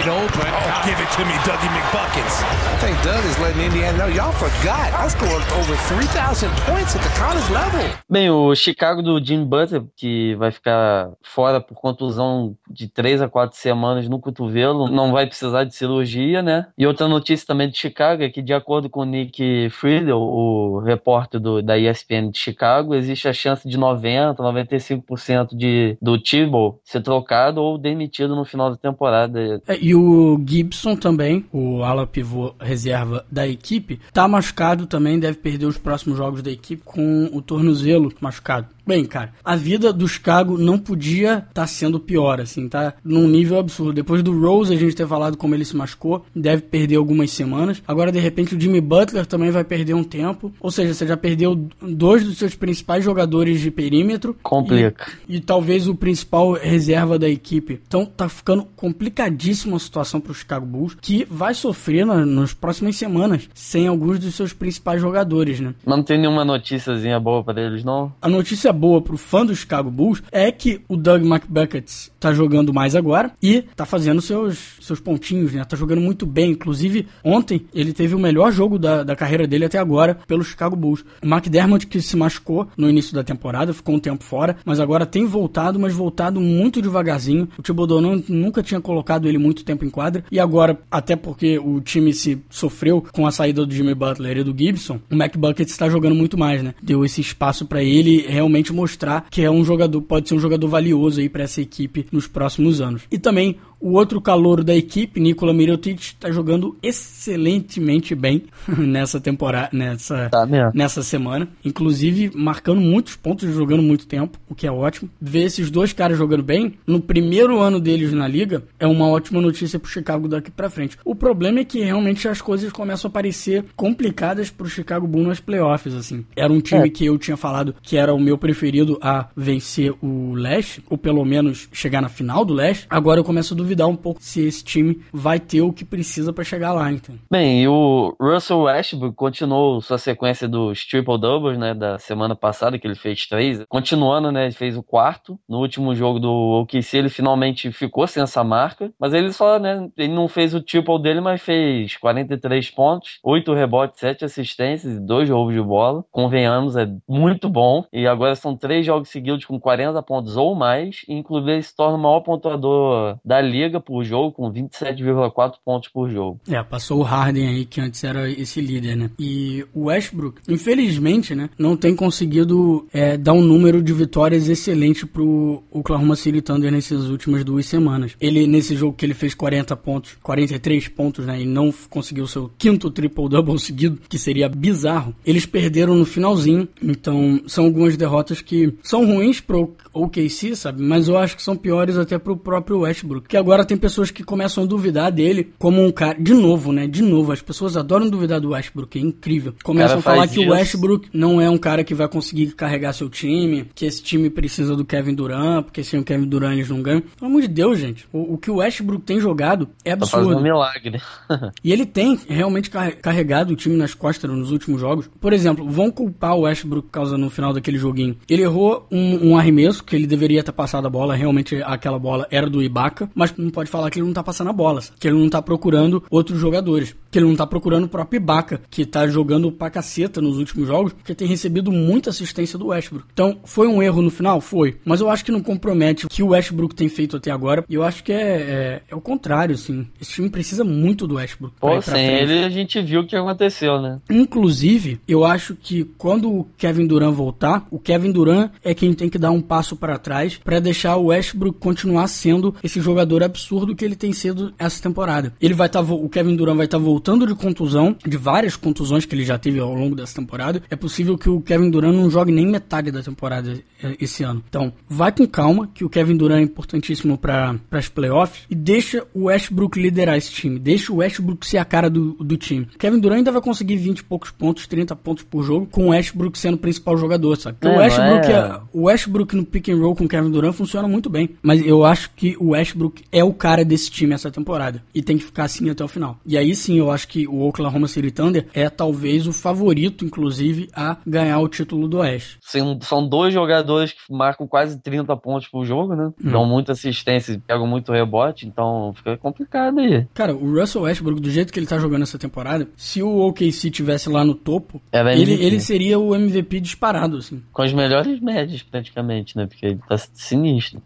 Wide 0.00 0.08
open. 0.08 0.46
Oh, 0.46 0.82
give 0.86 0.98
it 0.98 1.10
to 1.12 1.24
me, 1.26 1.32
Dougie 1.44 1.68
McBuckets. 1.68 2.42
I 2.42 2.78
think 2.78 3.02
Doug 3.02 3.22
is 3.24 3.38
letting 3.38 3.60
Indiana 3.60 3.98
know 3.98 4.06
y'all 4.06 4.32
forgot. 4.32 4.92
I 4.94 5.08
scored 5.08 5.42
over 5.58 5.76
3,000 5.76 6.48
points 6.66 6.96
at 6.96 7.02
the 7.02 7.20
college 7.20 7.48
level. 7.50 7.82
Bem, 8.08 8.30
o 8.30 8.54
Chicago 8.54 9.02
do 9.02 9.22
Jim 9.22 9.44
Butler, 9.44 9.82
que 9.94 10.34
vai 10.36 10.50
ficar 10.50 11.10
fora 11.22 11.60
por 11.60 11.74
contusão 11.74 12.56
de 12.70 12.88
3 12.88 13.22
a 13.22 13.28
4 13.28 13.58
semanas 13.58 14.08
no 14.08 14.18
cotovelo, 14.18 14.88
não 14.88 15.12
vai 15.12 15.26
precisar 15.26 15.64
de 15.64 15.74
cirurgia, 15.74 16.40
né? 16.40 16.66
E 16.78 16.86
outra 16.86 17.06
notícia 17.06 17.46
também 17.46 17.68
de 17.68 17.76
Chicago 17.76 18.22
é 18.22 18.30
que, 18.30 18.40
de 18.40 18.54
acordo 18.54 18.88
com 18.88 19.00
o 19.00 19.04
Nick 19.04 19.68
Friedel, 19.70 20.18
o 20.18 20.80
repórter 20.80 21.38
do, 21.38 21.60
da 21.60 21.76
ESPN 21.76 22.30
de 22.30 22.38
Chicago, 22.38 22.94
existe 22.94 23.28
a 23.28 23.32
chance 23.32 23.68
de 23.68 23.76
90, 23.76 24.42
95% 24.42 25.54
de, 25.54 25.98
do 26.00 26.18
Thibault 26.18 26.78
ser 26.84 27.02
trocado 27.02 27.60
ou 27.60 27.76
demitido 27.76 28.34
no 28.34 28.46
final 28.46 28.70
da 28.70 28.76
temporada. 28.76 29.60
É, 29.68 29.78
e 29.89 29.89
o 29.94 30.40
Gibson 30.46 30.96
também, 30.96 31.44
o 31.52 31.82
ala 31.82 32.06
pivô 32.06 32.54
reserva 32.60 33.24
da 33.30 33.46
equipe, 33.46 34.00
tá 34.12 34.26
machucado 34.26 34.86
também, 34.86 35.18
deve 35.18 35.38
perder 35.38 35.66
os 35.66 35.78
próximos 35.78 36.18
jogos 36.18 36.42
da 36.42 36.50
equipe 36.50 36.82
com 36.84 37.30
o 37.32 37.40
tornozelo 37.40 38.12
machucado. 38.20 38.68
Bem, 38.90 39.04
cara, 39.04 39.32
a 39.44 39.54
vida 39.54 39.92
do 39.92 40.08
Chicago 40.08 40.58
não 40.58 40.76
podia 40.76 41.34
estar 41.34 41.44
tá 41.52 41.66
sendo 41.68 42.00
pior, 42.00 42.40
assim, 42.40 42.68
tá 42.68 42.94
num 43.04 43.28
nível 43.28 43.60
absurdo. 43.60 43.92
Depois 43.92 44.20
do 44.20 44.36
Rose, 44.36 44.74
a 44.74 44.76
gente 44.76 44.96
ter 44.96 45.06
falado 45.06 45.36
como 45.36 45.54
ele 45.54 45.64
se 45.64 45.76
machucou, 45.76 46.26
deve 46.34 46.62
perder 46.62 46.96
algumas 46.96 47.30
semanas. 47.30 47.80
Agora, 47.86 48.10
de 48.10 48.18
repente, 48.18 48.56
o 48.56 48.60
Jimmy 48.60 48.80
Butler 48.80 49.24
também 49.26 49.52
vai 49.52 49.62
perder 49.62 49.94
um 49.94 50.02
tempo. 50.02 50.52
Ou 50.58 50.72
seja, 50.72 50.92
você 50.92 51.06
já 51.06 51.16
perdeu 51.16 51.68
dois 51.80 52.24
dos 52.24 52.36
seus 52.36 52.56
principais 52.56 53.04
jogadores 53.04 53.60
de 53.60 53.70
perímetro. 53.70 54.36
Complica. 54.42 55.06
E, 55.28 55.36
e 55.36 55.40
talvez 55.40 55.86
o 55.86 55.94
principal 55.94 56.54
reserva 56.54 57.16
da 57.16 57.28
equipe. 57.28 57.80
Então, 57.86 58.04
tá 58.04 58.28
ficando 58.28 58.64
complicadíssima 58.74 59.76
a 59.76 59.78
situação 59.78 60.20
pro 60.20 60.34
Chicago 60.34 60.66
Bulls, 60.66 60.96
que 61.00 61.24
vai 61.30 61.54
sofrer 61.54 62.04
na, 62.04 62.26
nas 62.26 62.52
próximas 62.52 62.96
semanas 62.96 63.48
sem 63.54 63.86
alguns 63.86 64.18
dos 64.18 64.34
seus 64.34 64.52
principais 64.52 65.00
jogadores, 65.00 65.60
né? 65.60 65.76
Mas 65.86 65.96
não 65.96 66.02
tem 66.02 66.18
nenhuma 66.18 66.44
noticiazinha 66.44 67.20
boa 67.20 67.44
para 67.44 67.62
eles, 67.62 67.84
não? 67.84 68.12
A 68.20 68.28
notícia 68.28 68.79
boa 68.80 69.02
pro 69.02 69.18
fã 69.18 69.44
do 69.44 69.54
Chicago 69.54 69.90
Bulls 69.90 70.22
é 70.32 70.50
que 70.50 70.80
o 70.88 70.96
Doug 70.96 71.22
McBuckets 71.22 72.10
tá 72.18 72.32
jogando 72.32 72.72
mais 72.72 72.96
agora 72.96 73.32
e 73.42 73.62
tá 73.76 73.84
fazendo 73.84 74.22
seus, 74.22 74.76
seus 74.80 74.98
pontinhos, 74.98 75.52
né? 75.52 75.62
Tá 75.64 75.76
jogando 75.76 76.00
muito 76.00 76.24
bem. 76.24 76.52
Inclusive, 76.52 77.06
ontem 77.22 77.66
ele 77.74 77.92
teve 77.92 78.14
o 78.14 78.18
melhor 78.18 78.50
jogo 78.50 78.78
da, 78.78 79.02
da 79.04 79.14
carreira 79.14 79.46
dele 79.46 79.66
até 79.66 79.78
agora 79.78 80.18
pelo 80.26 80.42
Chicago 80.42 80.74
Bulls. 80.74 81.04
O 81.22 81.26
McDermott 81.26 81.86
que 81.86 82.00
se 82.00 82.16
machucou 82.16 82.68
no 82.76 82.88
início 82.88 83.14
da 83.14 83.22
temporada, 83.22 83.74
ficou 83.74 83.94
um 83.94 84.00
tempo 84.00 84.24
fora, 84.24 84.56
mas 84.64 84.80
agora 84.80 85.04
tem 85.04 85.26
voltado, 85.26 85.78
mas 85.78 85.92
voltado 85.92 86.40
muito 86.40 86.80
devagarzinho. 86.80 87.48
O 87.58 87.62
Thibodeau 87.62 88.00
não, 88.00 88.22
nunca 88.28 88.62
tinha 88.62 88.80
colocado 88.80 89.28
ele 89.28 89.38
muito 89.38 89.62
tempo 89.62 89.84
em 89.84 89.90
quadra 89.90 90.24
e 90.32 90.40
agora, 90.40 90.78
até 90.90 91.16
porque 91.16 91.58
o 91.58 91.80
time 91.80 92.14
se 92.14 92.38
sofreu 92.48 93.04
com 93.12 93.26
a 93.26 93.30
saída 93.30 93.66
do 93.66 93.74
Jimmy 93.74 93.94
Butler 93.94 94.38
e 94.38 94.44
do 94.44 94.56
Gibson, 94.56 95.00
o 95.10 95.14
McBuckets 95.14 95.72
está 95.72 95.88
jogando 95.88 96.14
muito 96.14 96.38
mais, 96.38 96.62
né? 96.62 96.74
Deu 96.82 97.04
esse 97.04 97.20
espaço 97.20 97.66
para 97.66 97.82
ele 97.82 98.26
realmente 98.26 98.69
realmente 98.70 98.72
mostrar 98.72 99.26
que 99.30 99.42
é 99.42 99.50
um 99.50 99.64
jogador, 99.64 100.00
pode 100.02 100.28
ser 100.28 100.34
um 100.34 100.40
jogador 100.40 100.68
valioso 100.68 101.20
aí 101.20 101.28
para 101.28 101.42
essa 101.42 101.60
equipe 101.60 102.06
nos 102.10 102.26
próximos 102.26 102.80
anos. 102.80 103.02
E 103.10 103.18
também 103.18 103.58
o 103.80 103.92
outro 103.92 104.20
calouro 104.20 104.62
da 104.62 104.76
equipe, 104.76 105.18
Nikola 105.18 105.54
Mirotic, 105.54 106.00
está 106.00 106.30
jogando 106.30 106.76
excelentemente 106.82 108.14
bem 108.14 108.44
nessa 108.68 109.18
temporada, 109.20 109.70
nessa, 109.72 110.28
tá 110.28 110.46
nessa 110.74 111.02
semana. 111.02 111.48
Inclusive, 111.64 112.30
marcando 112.34 112.80
muitos 112.80 113.16
pontos 113.16 113.48
e 113.48 113.52
jogando 113.52 113.82
muito 113.82 114.06
tempo, 114.06 114.38
o 114.48 114.54
que 114.54 114.66
é 114.66 114.70
ótimo. 114.70 115.10
Ver 115.20 115.44
esses 115.44 115.70
dois 115.70 115.92
caras 115.92 116.18
jogando 116.18 116.42
bem, 116.42 116.74
no 116.86 117.00
primeiro 117.00 117.58
ano 117.58 117.80
deles 117.80 118.12
na 118.12 118.28
liga, 118.28 118.62
é 118.78 118.86
uma 118.86 119.08
ótima 119.08 119.40
notícia 119.40 119.78
pro 119.78 119.90
Chicago 119.90 120.28
daqui 120.28 120.50
para 120.50 120.68
frente. 120.68 120.98
O 121.04 121.14
problema 121.14 121.60
é 121.60 121.64
que 121.64 121.80
realmente 121.80 122.28
as 122.28 122.42
coisas 122.42 122.70
começam 122.70 123.08
a 123.08 123.12
parecer 123.12 123.64
complicadas 123.74 124.50
pro 124.50 124.68
Chicago 124.68 125.06
Bulls 125.06 125.28
nas 125.28 125.40
playoffs, 125.40 125.94
assim. 125.94 126.24
Era 126.36 126.52
um 126.52 126.60
time 126.60 126.86
é. 126.86 126.90
que 126.90 127.06
eu 127.06 127.16
tinha 127.16 127.36
falado 127.36 127.74
que 127.82 127.96
era 127.96 128.12
o 128.12 128.20
meu 128.20 128.36
preferido 128.36 128.98
a 129.00 129.28
vencer 129.34 129.94
o 130.02 130.34
leste, 130.34 130.82
ou 130.88 130.98
pelo 130.98 131.24
menos 131.24 131.68
chegar 131.72 132.02
na 132.02 132.08
final 132.08 132.44
do 132.44 132.52
leste. 132.52 132.86
Agora 132.90 133.20
eu 133.20 133.24
começo 133.24 133.54
a 133.54 133.56
duvidar 133.56 133.69
duvidar 133.70 133.86
um 133.86 133.96
pouco 133.96 134.20
se 134.20 134.44
esse 134.46 134.64
time 134.64 135.00
vai 135.12 135.38
ter 135.38 135.62
o 135.62 135.72
que 135.72 135.84
precisa 135.84 136.32
para 136.32 136.42
chegar 136.42 136.72
lá, 136.72 136.90
então. 136.90 137.14
Bem, 137.30 137.62
e 137.62 137.68
o 137.68 138.16
Russell 138.20 138.62
Westbrook 138.62 139.14
continuou 139.14 139.80
sua 139.80 139.98
sequência 139.98 140.48
dos 140.48 140.84
triple 140.84 141.18
doubles, 141.20 141.58
né, 141.58 141.72
da 141.72 141.98
semana 141.98 142.34
passada 142.34 142.78
que 142.78 142.86
ele 142.86 142.96
fez 142.96 143.26
três, 143.26 143.64
continuando, 143.68 144.32
né, 144.32 144.46
ele 144.46 144.54
fez 144.54 144.76
o 144.76 144.82
quarto 144.82 145.38
no 145.48 145.58
último 145.58 145.94
jogo 145.94 146.18
do 146.18 146.62
OKC, 146.62 146.98
ele 146.98 147.08
finalmente 147.08 147.70
ficou 147.70 148.06
sem 148.06 148.22
essa 148.22 148.42
marca, 148.42 148.92
mas 148.98 149.14
ele 149.14 149.32
só, 149.32 149.58
né, 149.58 149.88
ele 149.96 150.12
não 150.12 150.26
fez 150.26 150.52
o 150.54 150.60
triple 150.60 151.00
dele, 151.00 151.20
mas 151.20 151.40
fez 151.40 151.96
43 151.96 152.70
pontos, 152.70 153.20
8 153.22 153.54
rebotes, 153.54 154.00
7 154.00 154.24
assistências 154.24 154.96
e 154.96 155.00
2 155.00 155.30
roubos 155.30 155.54
de 155.54 155.62
bola. 155.62 156.04
Convenhamos, 156.10 156.76
é 156.76 156.88
muito 157.08 157.48
bom. 157.48 157.84
E 157.92 158.06
agora 158.06 158.34
são 158.34 158.56
três 158.56 158.84
jogos 158.84 159.08
seguidos 159.08 159.44
com 159.44 159.60
40 159.60 160.02
pontos 160.02 160.36
ou 160.36 160.54
mais, 160.54 161.02
e 161.08 161.14
inclusive 161.14 161.52
ele 161.52 161.62
se 161.62 161.74
torna 161.74 161.96
o 161.96 162.00
maior 162.00 162.20
pontuador 162.20 163.18
da 163.24 163.40
liga 163.40 163.59
liga 163.60 163.80
por 163.80 164.02
jogo 164.04 164.32
com 164.32 164.52
27,4 164.52 165.54
pontos 165.64 165.88
por 165.88 166.10
jogo. 166.10 166.40
É, 166.48 166.62
passou 166.62 167.00
o 167.00 167.02
Harden 167.02 167.48
aí, 167.48 167.64
que 167.64 167.80
antes 167.80 168.02
era 168.04 168.30
esse 168.30 168.60
líder, 168.60 168.96
né? 168.96 169.10
E 169.18 169.64
o 169.74 169.84
Westbrook, 169.84 170.40
infelizmente, 170.48 171.34
né, 171.34 171.50
não 171.58 171.76
tem 171.76 171.94
conseguido 171.94 172.86
é, 172.92 173.16
dar 173.16 173.32
um 173.32 173.42
número 173.42 173.82
de 173.82 173.92
vitórias 173.92 174.48
excelente 174.48 175.06
pro 175.06 175.62
Oklahoma 175.70 176.16
City 176.16 176.40
Thunder 176.40 176.72
nessas 176.72 177.08
últimas 177.08 177.44
duas 177.44 177.66
semanas. 177.66 178.16
Ele, 178.20 178.46
nesse 178.46 178.76
jogo 178.76 178.96
que 178.96 179.04
ele 179.04 179.14
fez 179.14 179.34
40 179.34 179.76
pontos, 179.76 180.16
43 180.22 180.88
pontos, 180.88 181.26
né, 181.26 181.42
e 181.42 181.46
não 181.46 181.72
conseguiu 181.88 182.26
seu 182.26 182.50
quinto 182.56 182.90
triple-double 182.90 183.58
seguido, 183.58 183.98
que 184.08 184.18
seria 184.18 184.48
bizarro, 184.48 185.14
eles 185.24 185.46
perderam 185.46 185.94
no 185.94 186.04
finalzinho, 186.04 186.68
então 186.82 187.40
são 187.46 187.64
algumas 187.64 187.96
derrotas 187.96 188.40
que 188.40 188.74
são 188.82 189.04
ruins 189.06 189.40
pro 189.40 189.74
OKC, 189.92 190.54
sabe? 190.56 190.82
Mas 190.82 191.08
eu 191.08 191.18
acho 191.18 191.36
que 191.36 191.42
são 191.42 191.56
piores 191.56 191.96
até 191.96 192.18
pro 192.18 192.36
próprio 192.36 192.80
Westbrook, 192.80 193.28
que 193.28 193.36
agora 193.36 193.49
tem 193.64 193.76
pessoas 193.76 194.10
que 194.10 194.22
começam 194.22 194.64
a 194.64 194.66
duvidar 194.66 195.10
dele 195.10 195.52
como 195.58 195.84
um 195.84 195.90
cara. 195.90 196.18
De 196.20 196.34
novo, 196.34 196.72
né? 196.72 196.86
De 196.86 197.02
novo, 197.02 197.32
as 197.32 197.42
pessoas 197.42 197.76
adoram 197.76 198.08
duvidar 198.08 198.40
do 198.40 198.50
Westbrook, 198.50 198.98
é 198.98 199.02
incrível. 199.02 199.54
Começam 199.62 199.98
a 199.98 200.02
falar 200.02 200.26
que 200.26 200.40
isso. 200.40 200.50
o 200.50 200.52
Westbrook 200.52 201.08
não 201.12 201.40
é 201.40 201.48
um 201.48 201.58
cara 201.58 201.84
que 201.84 201.94
vai 201.94 202.08
conseguir 202.08 202.52
carregar 202.52 202.92
seu 202.92 203.08
time, 203.08 203.70
que 203.74 203.86
esse 203.86 204.02
time 204.02 204.30
precisa 204.30 204.76
do 204.76 204.84
Kevin 204.84 205.14
Durant, 205.14 205.64
porque 205.64 205.82
sem 205.82 206.00
o 206.00 206.04
Kevin 206.04 206.26
Durant 206.26 206.54
eles 206.54 206.68
não 206.68 206.82
ganham. 206.82 207.00
Pelo 207.00 207.30
amor 207.30 207.42
de 207.42 207.48
Deus, 207.48 207.78
gente. 207.78 208.06
O, 208.12 208.34
o 208.34 208.38
que 208.38 208.50
o 208.50 208.56
Westbrook 208.56 209.04
tem 209.04 209.20
jogado 209.20 209.68
é 209.84 209.92
absurdo. 209.92 210.30
Tá 210.30 210.36
um 210.36 210.42
milagre. 210.42 211.00
e 211.62 211.72
ele 211.72 211.86
tem 211.86 212.18
realmente 212.28 212.70
carregado 212.70 213.52
o 213.52 213.56
time 213.56 213.76
nas 213.76 213.94
costas 213.94 214.30
nos 214.30 214.50
últimos 214.50 214.80
jogos. 214.80 215.10
Por 215.20 215.32
exemplo, 215.32 215.68
vão 215.68 215.90
culpar 215.90 216.36
o 216.36 216.42
Westbrook 216.42 216.88
por 216.88 216.92
causa 216.92 217.16
no 217.16 217.30
final 217.30 217.52
daquele 217.52 217.78
joguinho. 217.78 218.16
Ele 218.28 218.42
errou 218.42 218.86
um, 218.90 219.30
um 219.30 219.38
arremesso 219.38 219.84
que 219.84 219.94
ele 219.94 220.06
deveria 220.06 220.42
ter 220.42 220.52
passado 220.52 220.86
a 220.86 220.90
bola, 220.90 221.14
realmente 221.14 221.62
aquela 221.62 221.98
bola 221.98 222.26
era 222.30 222.48
do 222.48 222.62
Ibaka, 222.62 223.10
mas 223.14 223.32
não 223.40 223.50
pode 223.50 223.70
falar 223.70 223.90
que 223.90 223.98
ele 223.98 224.06
não 224.06 224.12
tá 224.12 224.22
passando 224.22 224.50
a 224.50 224.52
bola, 224.52 224.80
que 224.98 225.08
ele 225.08 225.18
não 225.18 225.28
tá 225.28 225.42
procurando 225.42 226.02
outros 226.10 226.38
jogadores, 226.38 226.94
que 227.10 227.18
ele 227.18 227.26
não 227.26 227.36
tá 227.36 227.46
procurando 227.46 227.84
o 227.84 227.88
próprio 227.88 228.18
Ibaka, 228.18 228.60
que 228.70 228.84
tá 228.84 229.06
jogando 229.06 229.50
pra 229.50 229.70
caceta 229.70 230.20
nos 230.20 230.38
últimos 230.38 230.66
jogos, 230.66 230.92
porque 230.92 231.14
tem 231.14 231.26
recebido 231.26 231.72
muita 231.72 232.10
assistência 232.10 232.58
do 232.58 232.68
Westbrook. 232.68 233.06
Então, 233.12 233.38
foi 233.44 233.66
um 233.66 233.82
erro 233.82 234.02
no 234.02 234.10
final? 234.10 234.40
Foi. 234.40 234.78
Mas 234.84 235.00
eu 235.00 235.10
acho 235.10 235.24
que 235.24 235.32
não 235.32 235.42
compromete 235.42 236.06
o 236.06 236.08
que 236.08 236.22
o 236.22 236.28
Westbrook 236.28 236.74
tem 236.74 236.88
feito 236.88 237.16
até 237.16 237.30
agora, 237.30 237.64
e 237.68 237.74
eu 237.74 237.82
acho 237.82 238.04
que 238.04 238.12
é, 238.12 238.20
é, 238.20 238.82
é 238.90 238.94
o 238.94 239.00
contrário, 239.00 239.54
assim. 239.54 239.86
Esse 240.00 240.12
time 240.12 240.30
precisa 240.30 240.64
muito 240.64 241.06
do 241.06 241.16
Westbrook. 241.16 241.54
Pô, 241.60 241.80
sem 241.82 242.06
ele 242.06 242.44
a 242.44 242.50
gente 242.50 242.80
viu 242.82 243.00
o 243.00 243.06
que 243.06 243.16
aconteceu, 243.16 243.80
né? 243.80 244.00
Inclusive, 244.10 245.00
eu 245.06 245.24
acho 245.24 245.54
que 245.54 245.84
quando 245.98 246.30
o 246.30 246.46
Kevin 246.56 246.86
Durant 246.86 247.14
voltar, 247.14 247.66
o 247.70 247.78
Kevin 247.78 248.12
Durant 248.12 248.50
é 248.62 248.74
quem 248.74 248.92
tem 248.92 249.08
que 249.08 249.18
dar 249.18 249.30
um 249.30 249.40
passo 249.40 249.76
para 249.76 249.98
trás 249.98 250.38
para 250.42 250.60
deixar 250.60 250.96
o 250.96 251.06
Westbrook 251.06 251.58
continuar 251.58 252.06
sendo 252.08 252.54
esse 252.62 252.80
jogador 252.80 253.19
absurdo 253.24 253.74
que 253.74 253.84
ele 253.84 253.96
tem 253.96 254.12
sido 254.12 254.52
essa 254.58 254.82
temporada. 254.82 255.32
Ele 255.40 255.54
vai 255.54 255.66
estar, 255.66 255.82
tá, 255.82 255.92
o 255.92 256.08
Kevin 256.08 256.36
Durant 256.36 256.56
vai 256.56 256.66
estar 256.66 256.78
tá 256.78 256.84
voltando 256.84 257.26
de 257.26 257.34
contusão, 257.34 257.96
de 258.06 258.16
várias 258.16 258.56
contusões 258.56 259.04
que 259.04 259.14
ele 259.14 259.24
já 259.24 259.38
teve 259.38 259.58
ao 259.58 259.74
longo 259.74 259.94
dessa 259.94 260.14
temporada. 260.14 260.62
É 260.70 260.76
possível 260.76 261.16
que 261.16 261.28
o 261.28 261.40
Kevin 261.40 261.70
Durant 261.70 261.94
não 261.94 262.10
jogue 262.10 262.32
nem 262.32 262.46
metade 262.46 262.90
da 262.90 263.02
temporada 263.02 263.60
é, 263.82 263.96
esse 264.00 264.22
ano. 264.22 264.42
Então, 264.48 264.72
vai 264.88 265.12
com 265.12 265.26
calma, 265.26 265.68
que 265.72 265.84
o 265.84 265.88
Kevin 265.88 266.16
Durant 266.16 266.40
é 266.40 266.42
importantíssimo 266.42 267.16
para 267.16 267.56
as 267.70 267.88
playoffs 267.88 268.44
e 268.50 268.54
deixa 268.54 269.06
o 269.14 269.24
Westbrook 269.24 269.80
liderar 269.80 270.16
esse 270.16 270.32
time. 270.32 270.58
Deixa 270.58 270.92
o 270.92 270.96
Westbrook 270.96 271.46
ser 271.46 271.58
a 271.58 271.64
cara 271.64 271.88
do, 271.88 272.12
do 272.14 272.36
time. 272.36 272.68
O 272.74 272.78
Kevin 272.78 272.98
Durant 272.98 273.18
ainda 273.18 273.32
vai 273.32 273.42
conseguir 273.42 273.76
20 273.76 273.98
e 273.98 274.04
poucos 274.04 274.30
pontos, 274.30 274.66
30 274.66 274.94
pontos 274.96 275.24
por 275.24 275.42
jogo, 275.42 275.66
com 275.66 275.86
o 275.86 275.90
Westbrook 275.90 276.38
sendo 276.38 276.54
o 276.54 276.58
principal 276.58 276.96
jogador, 276.96 277.36
sabe? 277.36 277.58
É, 277.60 277.68
o, 277.68 277.78
Westbrook, 277.78 278.26
é... 278.26 278.32
é... 278.32 278.60
o 278.72 278.82
Westbrook 278.82 279.36
no 279.36 279.44
pick 279.44 279.68
and 279.68 279.76
roll 279.76 279.94
com 279.94 280.04
o 280.04 280.08
Kevin 280.08 280.30
Durant 280.30 280.54
funciona 280.54 280.86
muito 280.86 281.08
bem, 281.08 281.30
mas 281.42 281.64
eu 281.64 281.84
acho 281.84 282.10
que 282.14 282.36
o 282.38 282.50
Westbrook 282.50 283.02
é 283.12 283.24
o 283.24 283.32
cara 283.32 283.64
desse 283.64 283.90
time 283.90 284.14
essa 284.14 284.30
temporada. 284.30 284.82
E 284.94 285.02
tem 285.02 285.18
que 285.18 285.24
ficar 285.24 285.44
assim 285.44 285.68
até 285.70 285.84
o 285.84 285.88
final. 285.88 286.18
E 286.24 286.36
aí 286.36 286.54
sim 286.54 286.78
eu 286.78 286.90
acho 286.90 287.08
que 287.08 287.26
o 287.26 287.46
Oklahoma 287.46 287.88
City 287.88 288.10
Thunder 288.10 288.46
é 288.54 288.68
talvez 288.68 289.26
o 289.26 289.32
favorito, 289.32 290.04
inclusive, 290.04 290.68
a 290.74 290.96
ganhar 291.06 291.38
o 291.40 291.48
título 291.48 291.88
do 291.88 291.98
Oeste. 291.98 292.38
Sim, 292.40 292.78
são 292.82 293.06
dois 293.06 293.32
jogadores 293.32 293.92
que 293.92 294.12
marcam 294.12 294.46
quase 294.46 294.80
30 294.80 295.16
pontos 295.16 295.48
por 295.48 295.64
jogo, 295.64 295.94
né? 295.94 296.12
Hum. 296.22 296.30
Dão 296.30 296.46
muita 296.46 296.72
assistência, 296.72 297.40
pegam 297.46 297.66
muito 297.66 297.92
rebote, 297.92 298.46
então 298.46 298.92
fica 298.94 299.16
complicado 299.16 299.80
aí. 299.80 300.06
Cara, 300.14 300.34
o 300.34 300.58
Russell 300.58 300.82
Westbrook, 300.82 301.20
do 301.20 301.30
jeito 301.30 301.52
que 301.52 301.58
ele 301.58 301.66
tá 301.66 301.78
jogando 301.78 302.02
essa 302.02 302.18
temporada, 302.18 302.68
se 302.76 303.02
o 303.02 303.18
OKC 303.28 303.70
tivesse 303.70 304.08
lá 304.08 304.24
no 304.24 304.34
topo, 304.34 304.80
ele, 304.92 305.32
ele 305.32 305.60
seria 305.60 305.98
o 305.98 306.14
MVP 306.14 306.60
disparado, 306.60 307.18
assim. 307.18 307.42
Com 307.52 307.62
as 307.62 307.72
melhores 307.72 308.20
médias, 308.20 308.62
praticamente, 308.62 309.36
né? 309.36 309.46
Porque 309.46 309.66
ele 309.66 309.80
tá 309.88 309.96
sinistro. 309.98 310.82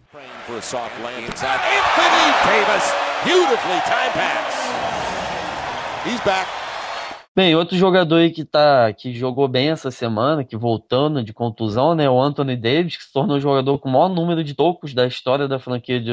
Beautifully 3.24 3.80
time 3.86 4.12
pass. 4.12 6.04
He's 6.04 6.20
back. 6.20 6.63
Bem, 7.36 7.56
outro 7.56 7.76
jogador 7.76 8.16
aí 8.16 8.30
que, 8.30 8.44
tá, 8.44 8.92
que 8.92 9.12
jogou 9.12 9.48
bem 9.48 9.70
essa 9.70 9.90
semana, 9.90 10.44
que 10.44 10.56
voltando 10.56 11.20
de 11.20 11.32
contusão, 11.32 11.92
né? 11.92 12.08
O 12.08 12.22
Anthony 12.22 12.56
Davis, 12.56 12.96
que 12.96 13.02
se 13.02 13.12
tornou 13.12 13.38
o 13.38 13.40
jogador 13.40 13.76
com 13.78 13.88
o 13.88 13.92
maior 13.92 14.08
número 14.08 14.44
de 14.44 14.54
tocos 14.54 14.94
da 14.94 15.04
história 15.04 15.48
da 15.48 15.58
franquia 15.58 16.00
de 16.00 16.12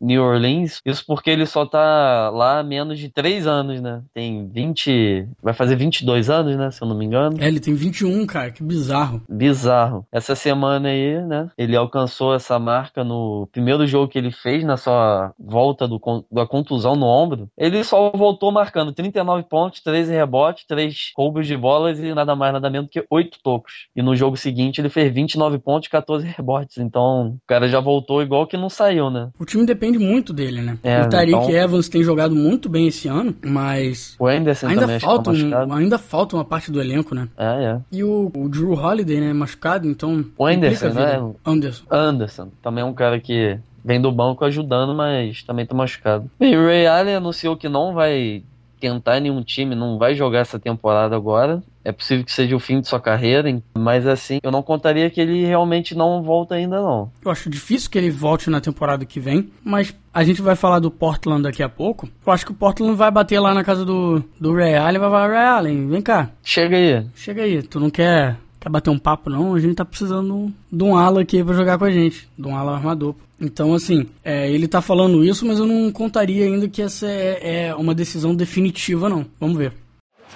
New 0.00 0.22
Orleans. 0.22 0.80
Isso 0.86 1.04
porque 1.04 1.28
ele 1.28 1.44
só 1.44 1.66
tá 1.66 2.30
lá 2.30 2.60
há 2.60 2.62
menos 2.62 3.00
de 3.00 3.08
3 3.08 3.48
anos, 3.48 3.80
né? 3.80 4.00
Tem 4.14 4.46
20. 4.46 5.26
Vai 5.42 5.54
fazer 5.54 5.74
22 5.74 6.30
anos, 6.30 6.56
né? 6.56 6.70
Se 6.70 6.80
eu 6.80 6.86
não 6.86 6.96
me 6.96 7.04
engano. 7.04 7.42
É, 7.42 7.48
ele 7.48 7.58
tem 7.58 7.74
21, 7.74 8.24
cara, 8.24 8.52
que 8.52 8.62
bizarro. 8.62 9.22
Bizarro. 9.28 10.06
Essa 10.12 10.36
semana 10.36 10.90
aí, 10.90 11.20
né? 11.24 11.50
Ele 11.58 11.74
alcançou 11.74 12.32
essa 12.32 12.60
marca 12.60 13.02
no 13.02 13.48
primeiro 13.50 13.88
jogo 13.88 14.06
que 14.06 14.18
ele 14.18 14.30
fez, 14.30 14.62
na 14.62 14.76
sua 14.76 15.34
volta 15.36 15.88
do, 15.88 16.00
da 16.30 16.46
contusão 16.46 16.94
no 16.94 17.06
ombro. 17.06 17.50
Ele 17.58 17.82
só 17.82 18.12
voltou 18.12 18.52
marcando 18.52 18.92
39 18.92 19.42
pontos, 19.48 19.80
13 19.80 20.12
rebotes 20.12 20.59
três 20.66 21.12
roubos 21.16 21.46
de 21.46 21.56
bolas 21.56 21.98
e 21.98 22.14
nada 22.14 22.34
mais, 22.34 22.52
nada 22.52 22.70
menos 22.70 22.88
que 22.90 23.04
oito 23.10 23.38
tocos. 23.42 23.88
E 23.94 24.02
no 24.02 24.14
jogo 24.14 24.36
seguinte 24.36 24.80
ele 24.80 24.88
fez 24.88 25.12
29 25.12 25.58
pontos 25.58 25.86
e 25.86 25.90
14 25.90 26.26
rebotes. 26.26 26.78
Então 26.78 27.28
o 27.28 27.40
cara 27.46 27.68
já 27.68 27.80
voltou 27.80 28.22
igual 28.22 28.46
que 28.46 28.56
não 28.56 28.68
saiu, 28.68 29.10
né? 29.10 29.30
O 29.38 29.44
time 29.44 29.64
depende 29.64 29.98
muito 29.98 30.32
dele, 30.32 30.60
né? 30.60 30.78
É, 30.82 31.02
o 31.02 31.08
Tariq 31.08 31.36
então... 31.36 31.50
Evans 31.50 31.88
tem 31.88 32.02
jogado 32.02 32.34
muito 32.34 32.68
bem 32.68 32.86
esse 32.86 33.08
ano, 33.08 33.34
mas. 33.44 34.16
O 34.18 34.26
Anderson 34.26 34.68
ainda 34.68 34.82
também 34.82 35.00
falta 35.00 35.30
um, 35.30 35.72
Ainda 35.72 35.98
falta 35.98 36.36
uma 36.36 36.44
parte 36.44 36.70
do 36.70 36.80
elenco, 36.80 37.14
né? 37.14 37.28
É, 37.36 37.64
é. 37.64 37.80
E 37.92 38.04
o, 38.04 38.30
o 38.34 38.48
Drew 38.48 38.72
Holiday, 38.72 39.20
né? 39.20 39.32
Machucado, 39.32 39.86
então. 39.86 40.24
O 40.36 40.46
Anderson, 40.46 40.88
né? 40.88 41.34
Anderson. 41.44 41.84
Anderson. 41.90 42.50
Também 42.62 42.82
é 42.82 42.86
um 42.86 42.94
cara 42.94 43.20
que 43.20 43.58
vem 43.84 44.00
do 44.00 44.12
banco 44.12 44.44
ajudando, 44.44 44.94
mas 44.94 45.42
também 45.42 45.66
tá 45.66 45.74
machucado. 45.74 46.30
Bem, 46.38 46.56
o 46.56 46.66
Ray 46.66 46.86
Allen 46.86 47.16
anunciou 47.16 47.56
que 47.56 47.68
não 47.68 47.94
vai 47.94 48.42
tentar 48.80 49.20
nenhum 49.20 49.42
time, 49.42 49.74
não 49.74 49.98
vai 49.98 50.14
jogar 50.14 50.40
essa 50.40 50.58
temporada 50.58 51.14
agora. 51.14 51.62
É 51.84 51.92
possível 51.92 52.24
que 52.24 52.32
seja 52.32 52.54
o 52.56 52.60
fim 52.60 52.80
de 52.80 52.88
sua 52.88 53.00
carreira, 53.00 53.48
mas 53.76 54.06
assim, 54.06 54.38
eu 54.42 54.50
não 54.50 54.62
contaria 54.62 55.08
que 55.08 55.20
ele 55.20 55.44
realmente 55.46 55.94
não 55.94 56.22
volta 56.22 56.54
ainda 56.54 56.80
não. 56.80 57.10
Eu 57.24 57.30
acho 57.30 57.48
difícil 57.48 57.90
que 57.90 57.96
ele 57.96 58.10
volte 58.10 58.50
na 58.50 58.60
temporada 58.60 59.04
que 59.04 59.18
vem, 59.18 59.50
mas 59.64 59.94
a 60.12 60.22
gente 60.22 60.42
vai 60.42 60.56
falar 60.56 60.78
do 60.78 60.90
Portland 60.90 61.42
daqui 61.42 61.62
a 61.62 61.68
pouco. 61.68 62.08
Eu 62.26 62.32
acho 62.32 62.44
que 62.44 62.52
o 62.52 62.54
Portland 62.54 62.96
vai 62.96 63.10
bater 63.10 63.40
lá 63.40 63.54
na 63.54 63.64
casa 63.64 63.84
do, 63.84 64.22
do 64.38 64.54
Ray 64.54 64.74
Allen 64.74 64.96
e 64.96 64.98
vai 64.98 65.10
falar, 65.10 65.28
Ray 65.28 65.46
Allen, 65.46 65.88
vem 65.88 66.02
cá. 66.02 66.30
Chega 66.42 66.76
aí. 66.76 67.06
Chega 67.14 67.42
aí, 67.42 67.62
tu 67.62 67.80
não 67.80 67.90
quer 67.90 68.36
quer 68.60 68.68
bater 68.68 68.90
um 68.90 68.98
papo, 68.98 69.30
não, 69.30 69.54
a 69.54 69.60
gente 69.60 69.74
tá 69.74 69.84
precisando 69.84 70.52
de 70.70 70.84
um 70.84 70.96
ala 70.96 71.22
aqui 71.22 71.42
pra 71.42 71.54
jogar 71.54 71.78
com 71.78 71.86
a 71.86 71.90
gente, 71.90 72.28
de 72.38 72.46
um 72.46 72.54
ala 72.54 72.74
armador. 72.74 73.14
Então, 73.40 73.72
assim, 73.72 74.06
é, 74.22 74.50
ele 74.50 74.68
tá 74.68 74.82
falando 74.82 75.24
isso, 75.24 75.46
mas 75.46 75.58
eu 75.58 75.66
não 75.66 75.90
contaria 75.90 76.44
ainda 76.44 76.68
que 76.68 76.82
essa 76.82 77.06
é, 77.06 77.68
é 77.68 77.74
uma 77.74 77.94
decisão 77.94 78.34
definitiva, 78.34 79.08
não. 79.08 79.24
Vamos 79.40 79.56
ver. 79.56 79.72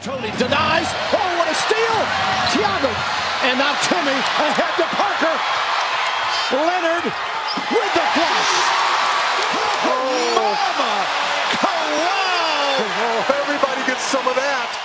Tony 0.02 0.30
denies. 0.38 0.88
Oh, 1.12 1.38
what 1.38 1.50
a 1.50 1.54
steal! 1.54 1.96
Thiago. 2.50 2.88
And 3.44 3.58
now 3.58 3.74
Timmy 3.82 4.10
ahead 4.10 4.72
to 4.78 4.84
Parker. 4.96 5.36
Leonard 6.50 7.04
with 7.04 7.92
the 7.92 8.04
plus. 8.14 8.48
Oh, 9.84 10.00
mama! 10.34 10.92
Oh, 12.96 13.34
everybody 13.42 13.86
gets 13.86 14.02
some 14.04 14.26
of 14.26 14.34
that. 14.34 14.83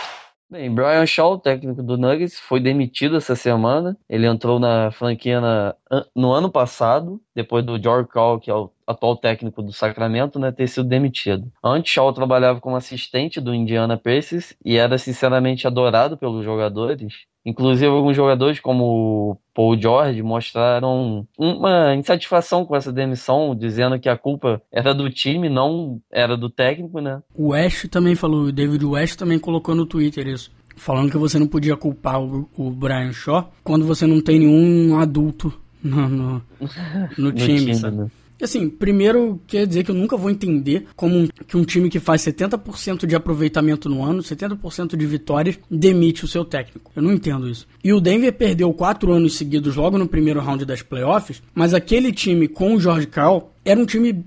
Bem, 0.51 0.73
Brian 0.73 1.05
Shaw, 1.05 1.37
técnico 1.37 1.83
do 1.83 1.95
Nuggets, 1.95 2.39
foi 2.39 2.59
demitido 2.59 3.15
essa 3.17 3.35
semana. 3.35 3.95
Ele 4.09 4.25
entrou 4.25 4.59
na 4.59 4.89
franquia 4.89 5.39
na, 5.39 5.75
no 6.15 6.31
ano 6.31 6.51
passado, 6.51 7.21
depois 7.35 7.63
do 7.63 7.79
George 7.79 8.09
Call, 8.09 8.39
que 8.39 8.49
é 8.49 8.55
o 8.55 8.71
atual 8.87 9.15
técnico 9.15 9.61
do 9.61 9.71
Sacramento, 9.71 10.39
né, 10.39 10.51
ter 10.51 10.67
sido 10.67 10.89
demitido. 10.89 11.51
Antes, 11.63 11.93
Shaw 11.93 12.11
trabalhava 12.13 12.59
como 12.59 12.75
assistente 12.75 13.39
do 13.39 13.53
Indiana 13.53 13.95
Pacers 13.95 14.55
e 14.65 14.75
era 14.75 14.97
sinceramente 14.97 15.67
adorado 15.67 16.17
pelos 16.17 16.43
jogadores. 16.43 17.27
Inclusive, 17.45 17.87
alguns 17.87 18.15
jogadores, 18.15 18.59
como 18.59 19.37
Paul 19.53 19.79
George, 19.79 20.21
mostraram 20.21 21.25
uma 21.37 21.95
insatisfação 21.95 22.65
com 22.65 22.75
essa 22.75 22.91
demissão, 22.91 23.55
dizendo 23.55 23.99
que 23.99 24.09
a 24.09 24.17
culpa 24.17 24.61
era 24.71 24.93
do 24.93 25.09
time, 25.09 25.49
não 25.49 26.01
era 26.11 26.35
do 26.35 26.49
técnico, 26.49 26.99
né? 26.99 27.21
O 27.33 27.49
West 27.49 27.87
também 27.87 28.15
falou, 28.15 28.45
o 28.45 28.51
David 28.51 28.85
West 28.85 29.17
também 29.17 29.39
colocou 29.39 29.73
no 29.73 29.85
Twitter 29.85 30.27
isso. 30.27 30.51
Falando 30.75 31.11
que 31.11 31.17
você 31.17 31.37
não 31.39 31.47
podia 31.47 31.75
culpar 31.75 32.21
o, 32.21 32.49
o 32.55 32.71
Brian 32.71 33.11
Shaw 33.11 33.51
quando 33.63 33.85
você 33.85 34.05
não 34.05 34.21
tem 34.21 34.39
nenhum 34.39 34.97
adulto 34.97 35.53
no, 35.83 36.07
no, 36.07 36.41
no 37.17 37.31
time, 37.31 37.73
time 37.73 37.91
né? 37.91 38.11
Assim, 38.41 38.69
primeiro 38.69 39.39
quer 39.47 39.67
dizer 39.67 39.83
que 39.83 39.91
eu 39.91 39.95
nunca 39.95 40.15
vou 40.15 40.29
entender 40.29 40.85
como 40.95 41.17
um, 41.17 41.27
que 41.47 41.57
um 41.57 41.63
time 41.63 41.89
que 41.89 41.99
faz 41.99 42.21
70% 42.21 43.05
de 43.05 43.15
aproveitamento 43.15 43.89
no 43.89 44.03
ano, 44.03 44.21
70% 44.21 44.95
de 44.95 45.05
vitórias, 45.05 45.59
demite 45.69 46.23
o 46.23 46.27
seu 46.27 46.45
técnico. 46.45 46.91
Eu 46.95 47.01
não 47.01 47.11
entendo 47.11 47.49
isso. 47.49 47.67
E 47.83 47.91
o 47.91 47.99
Denver 47.99 48.31
perdeu 48.33 48.73
quatro 48.73 49.11
anos 49.11 49.35
seguidos 49.35 49.75
logo 49.75 49.97
no 49.97 50.07
primeiro 50.07 50.39
round 50.39 50.65
das 50.65 50.81
playoffs, 50.81 51.41
mas 51.53 51.73
aquele 51.73 52.11
time 52.11 52.47
com 52.47 52.75
o 52.75 52.79
George 52.79 53.07
Karl 53.07 53.51
era 53.65 53.79
um 53.79 53.85
time 53.85 54.25